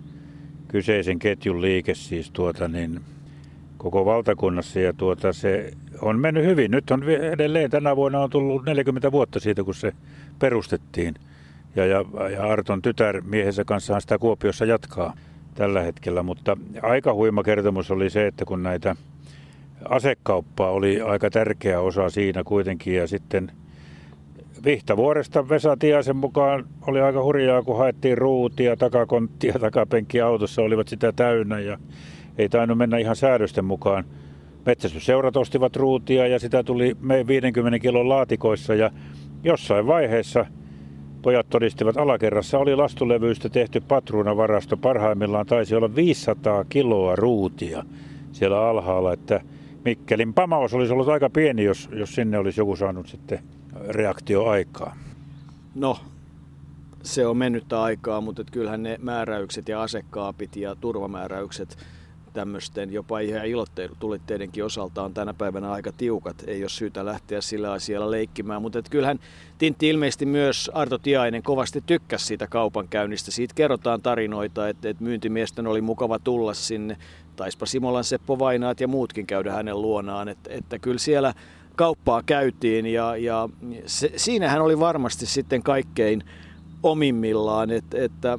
kyseisen 0.69 1.19
ketjun 1.19 1.63
liike, 1.63 1.95
siis 1.95 2.31
tuota 2.31 2.69
niin, 2.69 3.01
koko 3.79 4.05
valtakunnassa 4.05 4.81
ja 4.81 4.93
tuota, 4.93 5.33
se 5.33 5.73
on 6.03 6.19
mennyt 6.19 6.45
hyvin. 6.45 6.71
Nyt 6.71 6.91
on 6.91 7.03
edelleen, 7.09 7.71
tänä 7.71 7.97
vuonna 7.97 8.21
on 8.21 8.31
tullut 8.31 8.65
40 8.65 9.13
vuotta 9.13 9.41
siitä, 9.41 9.65
kun 9.65 9.75
se 9.75 9.93
perustettiin. 10.39 11.15
Ja, 11.77 11.87
ja, 11.87 12.05
ja 12.33 12.47
Arton 12.47 12.83
tytär 12.83 13.21
miehensä 13.21 13.65
kanssa 13.65 14.01
sitä 14.01 14.19
Kuopiossa 14.19 14.65
jatkaa 14.65 15.15
tällä 15.55 15.81
hetkellä, 15.81 16.23
mutta 16.23 16.57
aika 16.83 17.15
huima 17.15 17.43
kertomus 17.43 17.91
oli 17.91 18.11
se, 18.11 18.27
että 18.27 18.45
kun 18.45 18.63
näitä 18.63 18.97
asekauppaa 19.89 20.71
oli 20.71 21.01
aika 21.01 21.31
tärkeä 21.31 21.81
osa 21.81 22.11
siinä 22.11 22.45
kuitenkin 22.45 22.95
ja 22.95 23.07
sitten 23.07 23.53
Vihtavuoresta 24.65 25.49
Vesa 25.49 25.77
Tiasen 25.77 26.17
mukaan 26.17 26.65
oli 26.87 27.01
aika 27.01 27.23
hurjaa, 27.23 27.63
kun 27.63 27.79
haettiin 27.79 28.19
ruutia, 28.19 28.77
takakonttia, 28.77 29.59
takapenkkiä 29.61 30.27
autossa 30.27 30.63
olivat 30.63 30.89
sitä 30.89 31.13
täynnä 31.13 31.61
ja 31.61 31.79
ei 32.39 32.49
tainnut 32.49 32.79
mennä 32.79 32.99
ihan 32.99 33.17
säädösten 33.17 33.65
mukaan. 33.65 34.05
Metsästysseurat 34.67 35.37
ostivat 35.37 35.77
ruutia 35.77 36.27
ja 36.27 36.39
sitä 36.39 36.63
tuli 36.63 36.97
me 37.01 37.27
50 37.27 37.79
kilon 37.79 38.09
laatikoissa 38.09 38.75
ja 38.75 38.91
jossain 39.45 39.87
vaiheessa 39.87 40.47
pojat 41.23 41.49
todistivat 41.51 41.97
alakerrassa 41.97 42.59
oli 42.59 42.77
lastulevyistä 42.77 43.49
tehty 43.49 43.81
patruunavarasto. 43.81 44.77
Parhaimmillaan 44.77 45.47
taisi 45.47 45.75
olla 45.75 45.95
500 45.95 46.65
kiloa 46.65 47.17
ruutia 47.17 47.83
siellä 48.33 48.69
alhaalla, 48.69 49.13
että 49.13 49.41
Mikkelin 49.85 50.35
pamaus 50.35 50.75
olisi 50.75 50.93
ollut 50.93 51.09
aika 51.09 51.31
pieni, 51.31 51.65
jos, 51.65 51.89
jos 51.93 52.15
sinne 52.15 52.39
olisi 52.39 52.61
joku 52.61 52.77
saanut 52.77 53.07
sitten 53.07 53.39
reaktioaikaa. 53.89 54.97
No, 55.75 55.99
se 57.03 57.27
on 57.27 57.37
mennyttä 57.37 57.83
aikaa, 57.83 58.21
mutta 58.21 58.45
kyllähän 58.53 58.83
ne 58.83 58.99
määräykset 59.03 59.69
ja 59.69 59.83
asekaapit 59.83 60.57
ja 60.57 60.75
turvamääräykset 60.75 61.77
tämmöisten 62.37 62.93
jopa 62.93 63.19
ihan 63.19 63.47
ilotteidenkin 63.47 64.65
osalta 64.65 65.03
on 65.03 65.15
tänä 65.15 65.35
päivänä 65.35 65.73
aika 65.73 65.93
tiukat. 65.93 66.37
Ei 66.47 66.63
ole 66.63 66.69
syytä 66.69 67.05
lähteä 67.05 67.41
sillä 67.41 67.73
asialla 67.73 68.11
leikkimään, 68.11 68.63
mutta 68.63 68.79
et 68.79 68.89
kyllähän 68.89 69.19
Tintti 69.59 69.89
ilmeisesti 69.89 70.27
myös 70.27 70.71
Arto 70.75 70.99
Tiainen 70.99 71.43
kovasti 71.43 71.83
tykkäsi 71.87 72.27
siitä 72.27 72.47
kaupankäynnistä. 72.47 73.31
Siitä 73.31 73.55
kerrotaan 73.55 74.03
tarinoita, 74.03 74.69
että, 74.69 74.89
että 74.89 75.05
myyntimiesten 75.05 75.67
oli 75.67 75.81
mukava 75.81 76.19
tulla 76.19 76.55
sinne. 76.55 76.97
Taispa 77.37 77.67
Simolan 77.67 78.05
Seppo 78.05 78.39
Vainaat 78.39 78.81
ja 78.81 78.89
muutkin 78.89 79.27
käydä 79.27 79.53
hänen 79.53 79.83
luonaan, 79.83 80.29
että, 80.29 80.51
että 80.53 80.79
kyllä 80.79 80.99
siellä 80.99 81.35
kauppaa 81.77 82.23
käytiin 82.23 82.87
ja, 82.87 83.17
ja 83.17 83.49
se, 83.87 84.13
siinähän 84.17 84.63
oli 84.63 84.79
varmasti 84.79 85.27
sitten 85.27 85.63
kaikkein 85.63 86.23
omimmillaan, 86.83 87.71
että, 87.71 87.99
että 88.05 88.39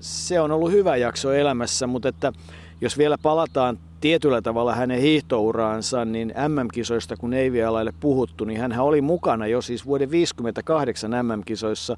se 0.00 0.40
on 0.40 0.50
ollut 0.50 0.70
hyvä 0.70 0.96
jakso 0.96 1.32
elämässä, 1.32 1.86
mutta 1.86 2.08
että 2.08 2.32
jos 2.80 2.98
vielä 2.98 3.18
palataan 3.18 3.78
tietyllä 4.00 4.42
tavalla 4.42 4.74
hänen 4.74 5.00
hiihtouraansa, 5.00 6.04
niin 6.04 6.34
MM-kisoista 6.48 7.16
kun 7.16 7.34
ei 7.34 7.52
vielä 7.52 7.70
ole 7.70 7.92
puhuttu, 8.00 8.44
niin 8.44 8.60
hän 8.60 8.80
oli 8.80 9.00
mukana 9.00 9.46
jo 9.46 9.62
siis 9.62 9.86
vuoden 9.86 10.10
58 10.10 11.10
MM-kisoissa. 11.10 11.96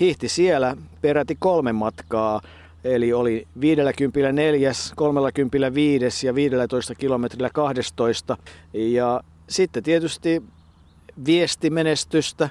Hiihti 0.00 0.28
siellä 0.28 0.76
peräti 1.00 1.36
kolme 1.38 1.72
matkaa, 1.72 2.40
eli 2.84 3.12
oli 3.12 3.48
54, 3.60 4.72
30 4.96 5.74
5 5.74 6.26
ja 6.26 6.34
15 6.34 6.94
kilometrillä 6.94 7.50
12. 7.50 8.36
Ja 8.72 9.20
sitten 9.48 9.82
tietysti 9.82 10.42
viestimenestystä. 11.26 12.50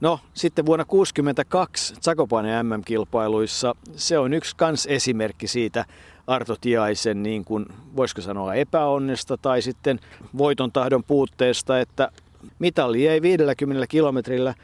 No, 0.00 0.20
sitten 0.34 0.66
vuonna 0.66 0.84
1962 0.84 1.94
Zakopanen 2.02 2.66
MM-kilpailuissa 2.66 3.74
se 3.96 4.18
on 4.18 4.34
yksi 4.34 4.56
kans 4.56 4.86
esimerkki 4.86 5.46
siitä 5.46 5.84
Arto 6.28 6.56
Tiaisen 6.60 7.22
niin 7.22 7.44
kuin, 7.44 7.66
voisiko 7.96 8.20
sanoa 8.20 8.54
epäonnesta 8.54 9.36
tai 9.36 9.62
sitten 9.62 10.00
voiton 10.38 10.72
tahdon 10.72 11.04
puutteesta, 11.04 11.80
että 11.80 12.10
mitalli 12.58 13.04
jäi 13.04 13.22
50 13.22 13.86
kilometrillä 13.86 14.54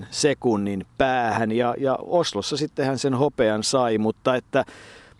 0,7 0.00 0.06
sekunnin 0.10 0.86
päähän 0.98 1.52
ja, 1.52 1.74
ja 1.78 1.98
Oslossa 2.02 2.56
sitten 2.56 2.86
hän 2.86 2.98
sen 2.98 3.14
hopean 3.14 3.62
sai, 3.62 3.98
mutta 3.98 4.36
että 4.36 4.64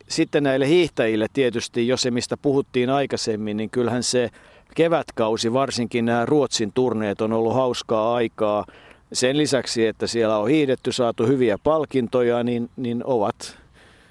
sitten 0.09 0.43
näille 0.43 0.69
hiihtäjille 0.69 1.27
tietysti, 1.33 1.89
jos 1.89 2.03
se 2.03 2.11
mistä 2.11 2.37
puhuttiin 2.37 2.91
aikaisemmin, 2.91 3.57
niin 3.57 3.71
kyllähän 3.71 4.03
se 4.03 4.31
kevätkausi, 4.75 5.53
varsinkin 5.53 6.05
nämä 6.05 6.27
Ruotsin 6.27 6.73
turneet 6.75 7.21
on 7.21 7.33
ollut 7.33 7.55
hauskaa 7.55 8.15
aikaa. 8.15 8.65
Sen 9.13 9.37
lisäksi, 9.37 9.87
että 9.87 10.07
siellä 10.07 10.39
on 10.39 10.49
hiidetty, 10.49 10.93
saatu 10.93 11.27
hyviä 11.27 11.59
palkintoja, 11.65 12.45
niin, 12.45 12.71
niin 12.77 13.03
ovat 13.05 13.64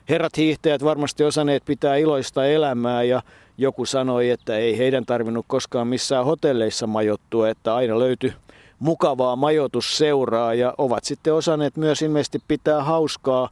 herrat 0.09 0.37
hiihtäjät 0.37 0.83
varmasti 0.83 1.23
osaneet 1.23 1.63
pitää 1.65 1.95
iloista 1.95 2.45
elämää 2.45 3.03
ja 3.03 3.21
joku 3.57 3.85
sanoi, 3.85 4.29
että 4.29 4.57
ei 4.57 4.77
heidän 4.77 5.05
tarvinnut 5.05 5.45
koskaan 5.47 5.87
missään 5.87 6.25
hotelleissa 6.25 6.87
majottua, 6.87 7.49
että 7.49 7.75
aina 7.75 7.99
löytyi 7.99 8.33
mukavaa 8.79 9.35
majoitusseuraa 9.35 10.53
ja 10.53 10.73
ovat 10.77 11.03
sitten 11.03 11.33
osanneet 11.33 11.77
myös 11.77 12.01
ilmeisesti 12.01 12.39
pitää 12.47 12.83
hauskaa, 12.83 13.49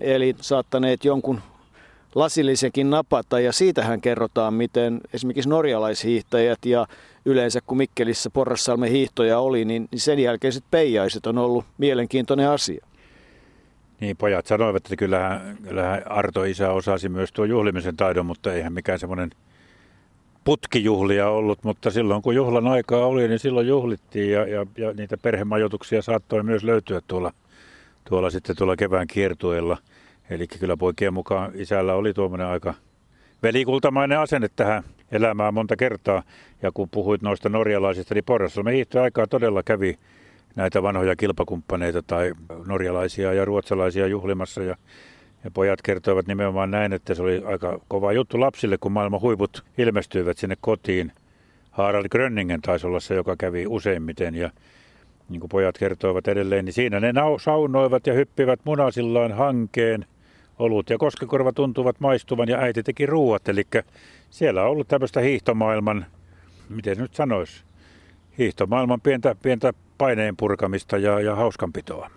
eli 0.00 0.36
saattaneet 0.40 1.04
jonkun 1.04 1.40
lasillisenkin 2.14 2.90
napata 2.90 3.40
ja 3.40 3.52
siitähän 3.52 4.00
kerrotaan, 4.00 4.54
miten 4.54 5.00
esimerkiksi 5.12 5.48
norjalaishiihtäjät 5.48 6.66
ja 6.66 6.86
yleensä 7.24 7.60
kun 7.66 7.76
Mikkelissä 7.76 8.30
Porrassalmen 8.30 8.90
hiihtoja 8.90 9.38
oli, 9.38 9.64
niin 9.64 9.88
sen 9.94 10.18
jälkeiset 10.18 10.64
peijaiset 10.70 11.26
on 11.26 11.38
ollut 11.38 11.64
mielenkiintoinen 11.78 12.48
asia. 12.48 12.87
Niin, 14.00 14.16
pojat 14.16 14.46
sanoivat, 14.46 14.76
että 14.76 14.96
kyllähän, 14.96 15.58
kyllähän 15.68 16.02
Arto 16.12 16.44
isä 16.44 16.70
osasi 16.70 17.08
myös 17.08 17.32
tuo 17.32 17.44
juhlimisen 17.44 17.96
taidon, 17.96 18.26
mutta 18.26 18.52
eihän 18.52 18.72
mikään 18.72 18.98
semmoinen 18.98 19.30
putkijuhlia 20.44 21.28
ollut, 21.28 21.64
mutta 21.64 21.90
silloin 21.90 22.22
kun 22.22 22.34
juhlan 22.34 22.66
aikaa 22.66 23.06
oli, 23.06 23.28
niin 23.28 23.38
silloin 23.38 23.68
juhlittiin 23.68 24.32
ja, 24.32 24.46
ja, 24.48 24.66
ja 24.76 24.92
niitä 24.92 25.16
perhemajoituksia 25.16 26.02
saattoi 26.02 26.42
myös 26.42 26.64
löytyä 26.64 27.00
tuolla, 27.06 27.32
tuolla 28.08 28.30
sitten 28.30 28.56
tuolla 28.56 28.76
kevään 28.76 29.06
kiertueella. 29.06 29.78
Eli 30.30 30.46
kyllä 30.46 30.76
poikien 30.76 31.14
mukaan 31.14 31.52
isällä 31.54 31.94
oli 31.94 32.14
tuommoinen 32.14 32.46
aika 32.46 32.74
velikultamainen 33.42 34.18
asenne 34.18 34.48
tähän 34.56 34.82
elämään 35.12 35.54
monta 35.54 35.76
kertaa. 35.76 36.22
Ja 36.62 36.72
kun 36.72 36.88
puhuit 36.88 37.22
noista 37.22 37.48
norjalaisista, 37.48 38.14
niin 38.14 38.24
Porrasalmen 38.24 38.74
hiihtoaikaa 38.74 39.26
todella 39.26 39.62
kävi 39.62 39.98
näitä 40.58 40.82
vanhoja 40.82 41.16
kilpakumppaneita 41.16 42.02
tai 42.02 42.32
norjalaisia 42.66 43.32
ja 43.32 43.44
ruotsalaisia 43.44 44.06
juhlimassa. 44.06 44.62
Ja, 44.62 44.76
ja 45.44 45.50
pojat 45.50 45.82
kertoivat 45.82 46.26
nimenomaan 46.26 46.70
näin, 46.70 46.92
että 46.92 47.14
se 47.14 47.22
oli 47.22 47.42
aika 47.46 47.80
kova 47.88 48.12
juttu 48.12 48.40
lapsille, 48.40 48.78
kun 48.78 48.92
maailman 48.92 49.20
huiput 49.20 49.64
ilmestyivät 49.78 50.38
sinne 50.38 50.56
kotiin. 50.60 51.12
Harald 51.70 52.08
Grönningen 52.08 52.62
taisi 52.62 52.86
olla 52.86 53.00
se, 53.00 53.14
joka 53.14 53.36
kävi 53.36 53.66
useimmiten 53.66 54.34
ja 54.34 54.50
niin 55.28 55.40
kuin 55.40 55.48
pojat 55.48 55.78
kertoivat 55.78 56.28
edelleen, 56.28 56.64
niin 56.64 56.72
siinä 56.72 57.00
ne 57.00 57.12
saunoivat 57.40 58.06
ja 58.06 58.12
hyppivät 58.12 58.60
munasillaan 58.64 59.32
hankeen. 59.32 60.06
Olut 60.58 60.90
ja 60.90 60.98
koskekorva 60.98 61.52
tuntuvat 61.52 62.00
maistuvan 62.00 62.48
ja 62.48 62.58
äiti 62.58 62.82
teki 62.82 63.06
ruuat. 63.06 63.48
Eli 63.48 63.66
siellä 64.30 64.62
on 64.62 64.70
ollut 64.70 64.88
tämmöistä 64.88 65.20
hiihtomaailman, 65.20 66.06
miten 66.68 66.98
nyt 66.98 67.14
sanoisi, 67.14 67.62
hiihtomaailman 68.38 69.00
pientä, 69.00 69.36
pientä 69.42 69.72
paineen 69.98 70.36
purkamista 70.36 70.98
ja, 70.98 71.20
ja 71.20 71.34
hauskanpitoa. 71.34 72.10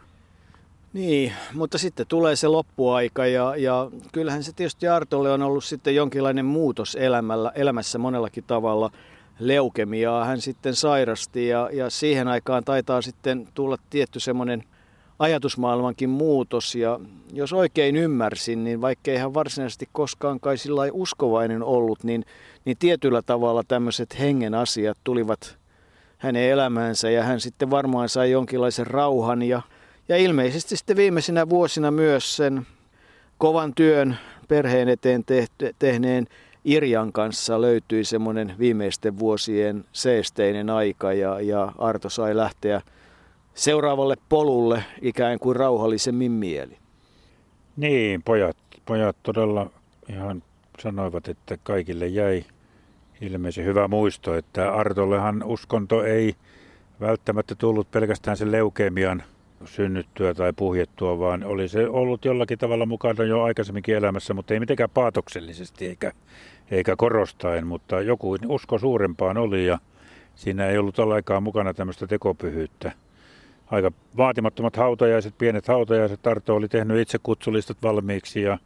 Niin, 0.94 1.34
mutta 1.54 1.78
sitten 1.78 2.08
tulee 2.08 2.36
se 2.36 2.48
loppuaika 2.48 3.26
ja, 3.26 3.56
ja 3.56 3.91
kyllähän 4.12 4.44
se 4.44 4.54
tietysti 4.54 4.88
Artolle 4.88 5.32
on 5.32 5.41
ollut 5.41 5.63
sitten 5.63 5.96
jonkinlainen 5.96 6.46
muutos 6.46 6.96
elämällä, 6.96 7.52
elämässä 7.56 7.98
monellakin 7.98 8.44
tavalla. 8.48 8.91
Leukemiaa 9.39 10.26
hän 10.26 10.41
sitten 10.41 10.76
sairasti 10.76 11.48
ja, 11.48 11.70
ja 11.74 11.89
siihen 11.89 12.28
aikaan 12.28 12.63
taitaa 12.63 13.02
sitten 13.02 13.48
tulla 13.54 13.78
tietty 13.89 14.20
semmoinen 14.20 14.63
ajatusmaailmankin 15.20 16.10
muutos. 16.10 16.76
Ja 16.76 17.00
jos 17.34 17.54
oikein 17.54 17.96
ymmärsin, 17.96 18.63
niin 18.63 18.82
vaikkei 18.82 19.17
hän 19.17 19.34
varsinaisesti 19.34 19.89
koskaan 19.91 20.39
kai 20.39 20.58
sillä 20.58 20.82
uskovainen 20.91 21.63
ollut, 21.63 22.04
niin, 22.04 22.26
niin 22.65 22.78
tietyllä 22.78 23.22
tavalla 23.22 23.63
tämmöiset 23.67 24.20
hengen 24.20 24.54
asiat 24.54 24.98
tulivat 25.04 25.61
hänen 26.21 26.43
elämäänsä 26.43 27.10
ja 27.10 27.23
hän 27.23 27.39
sitten 27.39 27.69
varmaan 27.69 28.10
sai 28.10 28.31
jonkinlaisen 28.31 28.88
rauhan 28.88 29.41
ja, 29.41 29.62
ja 30.10 30.17
ilmeisesti 30.17 30.77
sitten 30.77 30.97
viimeisinä 30.97 31.49
vuosina 31.49 31.91
myös 31.91 32.36
sen 32.36 32.67
kovan 33.38 33.73
työn 33.75 34.17
perheen 34.47 34.89
eteen 34.89 35.23
tehty, 35.25 35.75
tehneen 35.79 36.27
Irjan 36.65 37.12
kanssa 37.12 37.62
löytyi 37.62 38.03
semmoinen 38.03 38.55
viimeisten 38.60 39.19
vuosien 39.19 39.86
seesteinen 39.91 40.69
aika 40.69 41.13
ja, 41.13 41.41
ja 41.41 41.71
Arto 41.77 42.10
sai 42.10 42.36
lähteä 42.36 42.81
seuraavalle 43.53 44.15
polulle 44.29 44.84
ikään 45.01 45.39
kuin 45.39 45.55
rauhallisemmin 45.55 46.31
mieli. 46.31 46.77
Niin, 47.77 48.23
pojat, 48.23 48.57
pojat 48.86 49.15
todella 49.23 49.69
ihan 50.10 50.43
sanoivat, 50.79 51.27
että 51.27 51.57
kaikille 51.63 52.07
jäi 52.07 52.45
ilmeisen 53.21 53.65
hyvä 53.65 53.88
muisto, 53.88 54.36
että 54.36 54.71
Artollehan 54.73 55.43
uskonto 55.43 56.03
ei 56.03 56.36
välttämättä 57.01 57.55
tullut 57.55 57.91
pelkästään 57.91 58.38
sen 58.38 58.51
leukemian 58.51 59.23
synnyttyä 59.65 60.34
tai 60.34 60.53
puhjettua, 60.53 61.19
vaan 61.19 61.43
oli 61.43 61.67
se 61.67 61.88
ollut 61.88 62.25
jollakin 62.25 62.57
tavalla 62.57 62.86
mukana 62.86 63.23
jo 63.23 63.43
aikaisemminkin 63.43 63.95
elämässä, 63.95 64.34
mutta 64.34 64.53
ei 64.53 64.60
mitenkään 64.60 64.89
paatoksellisesti 64.89 65.88
eikä, 65.88 66.12
eikä 66.71 66.95
korostaen, 66.95 67.67
mutta 67.67 68.01
joku 68.01 68.38
usko 68.47 68.77
suurempaan 68.77 69.38
oli 69.38 69.65
ja 69.65 69.79
siinä 70.36 70.67
ei 70.67 70.77
ollut 70.77 70.99
aikaa 70.99 71.41
mukana 71.41 71.73
tämmöistä 71.73 72.07
tekopyhyyttä. 72.07 72.91
Aika 73.71 73.91
vaatimattomat 74.17 74.77
hautajaiset, 74.77 75.38
pienet 75.38 75.67
hautajaiset. 75.67 76.27
Arto 76.27 76.55
oli 76.55 76.67
tehnyt 76.67 76.99
itse 76.99 77.17
kutsulistat 77.23 77.77
valmiiksi 77.84 78.41
ja, 78.41 78.57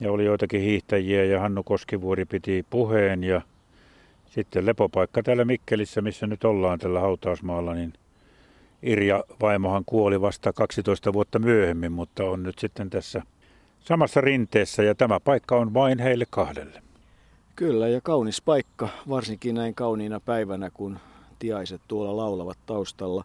ja 0.00 0.12
oli 0.12 0.24
joitakin 0.24 0.60
hiihtäjiä 0.60 1.24
ja 1.24 1.40
Hannu 1.40 1.62
Koskivuori 1.62 2.24
piti 2.24 2.66
puheen 2.70 3.24
ja 3.24 3.42
sitten 4.38 4.66
lepopaikka 4.66 5.22
täällä 5.22 5.44
Mikkelissä, 5.44 6.02
missä 6.02 6.26
nyt 6.26 6.44
ollaan 6.44 6.78
tällä 6.78 7.00
hautausmaalla, 7.00 7.74
niin 7.74 7.92
Irja 8.82 9.24
vaimohan 9.40 9.82
kuoli 9.86 10.20
vasta 10.20 10.52
12 10.52 11.12
vuotta 11.12 11.38
myöhemmin, 11.38 11.92
mutta 11.92 12.24
on 12.24 12.42
nyt 12.42 12.58
sitten 12.58 12.90
tässä 12.90 13.22
samassa 13.80 14.20
rinteessä 14.20 14.82
ja 14.82 14.94
tämä 14.94 15.20
paikka 15.20 15.56
on 15.56 15.74
vain 15.74 15.98
heille 15.98 16.24
kahdelle. 16.30 16.82
Kyllä 17.56 17.88
ja 17.88 18.00
kaunis 18.00 18.42
paikka, 18.42 18.88
varsinkin 19.08 19.54
näin 19.54 19.74
kauniina 19.74 20.20
päivänä, 20.20 20.70
kun 20.70 20.98
tiaiset 21.38 21.80
tuolla 21.88 22.16
laulavat 22.16 22.58
taustalla. 22.66 23.24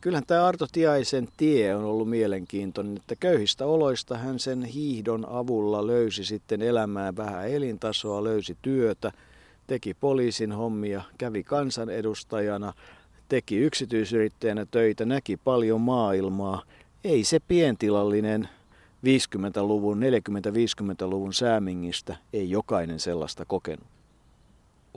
Kyllähän 0.00 0.26
tämä 0.26 0.46
Arto 0.46 0.66
Tiaisen 0.72 1.28
tie 1.36 1.74
on 1.74 1.84
ollut 1.84 2.10
mielenkiintoinen, 2.10 2.96
että 2.96 3.16
köyhistä 3.16 3.66
oloista 3.66 4.18
hän 4.18 4.38
sen 4.38 4.64
hiihdon 4.64 5.26
avulla 5.28 5.86
löysi 5.86 6.24
sitten 6.24 6.62
elämään 6.62 7.16
vähän 7.16 7.48
elintasoa, 7.48 8.24
löysi 8.24 8.56
työtä– 8.62 9.12
teki 9.66 9.94
poliisin 9.94 10.52
hommia, 10.52 11.02
kävi 11.18 11.42
kansanedustajana, 11.42 12.72
teki 13.28 13.56
yksityisyrittäjänä 13.56 14.66
töitä, 14.70 15.04
näki 15.04 15.36
paljon 15.36 15.80
maailmaa. 15.80 16.62
Ei 17.04 17.24
se 17.24 17.40
pientilallinen 17.48 18.48
50-luvun, 19.06 20.00
40-50-luvun 20.00 21.32
säämingistä, 21.32 22.16
ei 22.32 22.50
jokainen 22.50 23.00
sellaista 23.00 23.44
kokenut. 23.44 23.86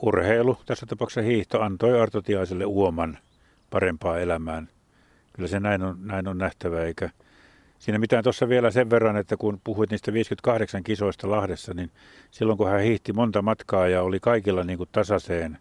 Urheilu, 0.02 0.58
tässä 0.66 0.86
tapauksessa 0.86 1.22
hiihto, 1.22 1.62
antoi 1.62 2.02
Arto 2.02 2.22
Tiaiselle 2.22 2.66
uoman 2.66 3.18
parempaa 3.70 4.20
elämään. 4.20 4.70
Kyllä 5.34 5.48
se 5.50 5.60
näin 5.60 5.84
on, 5.84 5.98
näin 6.02 6.28
on 6.28 6.38
nähtävä, 6.38 6.84
eikä 6.84 7.10
Siinä 7.80 8.00
mitään 8.00 8.24
tuossa 8.24 8.50
vielä 8.50 8.72
sen 8.72 8.90
verran, 8.90 9.18
että 9.18 9.38
kun 9.38 9.62
puhuit 9.64 9.90
niistä 9.90 10.14
58 10.14 10.84
kisoista 10.84 11.30
Lahdessa, 11.30 11.74
niin 11.74 11.92
silloin 12.32 12.58
kun 12.58 12.70
hän 12.70 12.82
hiihti 12.82 13.14
monta 13.14 13.42
matkaa 13.42 13.88
ja 13.88 14.02
oli 14.02 14.20
kaikilla 14.20 14.64
niin 14.64 14.78
kuin 14.78 14.90
tasaiseen 14.92 15.58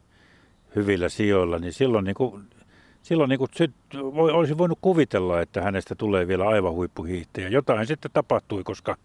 hyvillä 0.77 1.09
sijoilla, 1.09 1.59
niin 1.59 1.73
silloin, 1.73 2.05
niin 2.05 2.15
kuin, 2.15 2.45
silloin 3.03 3.29
niin 3.29 3.39
kuin, 3.39 3.51
olisi 4.13 4.59
voinut 4.59 4.79
kuvitella, 4.81 5.41
että 5.41 5.63
hänestä 5.63 5.95
tulee 5.95 6.29
vielä 6.29 6.49
aivan 6.49 6.73
huippuhiihtäjä. 6.73 7.49
Jotain 7.49 7.87
sitten 7.87 8.11
tapahtui, 8.15 8.65
koska 8.65 8.97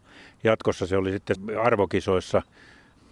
jatkossa 0.44 0.88
se 0.88 0.98
oli 0.98 1.12
sitten 1.12 1.38
arvokisoissa 1.64 2.42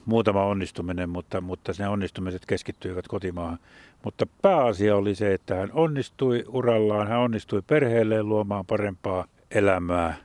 muutama 0.06 0.46
onnistuminen, 0.46 1.10
mutta, 1.10 1.42
mutta 1.42 1.72
ne 1.80 1.88
onnistumiset 1.88 2.46
keskittyivät 2.46 3.08
kotimaahan. 3.08 3.60
Mutta 4.04 4.26
pääasia 4.42 4.96
oli 4.96 5.16
se, 5.16 5.34
että 5.34 5.56
hän 5.56 5.70
onnistui 5.74 6.44
urallaan, 6.48 7.08
hän 7.08 7.20
onnistui 7.20 7.62
perheelleen 7.68 8.30
luomaan 8.30 8.66
parempaa 8.66 9.26
elämää. 9.52 10.16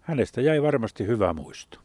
Hänestä 0.00 0.40
jäi 0.40 0.62
varmasti 0.62 1.06
hyvä 1.06 1.32
muisto. 1.32 1.78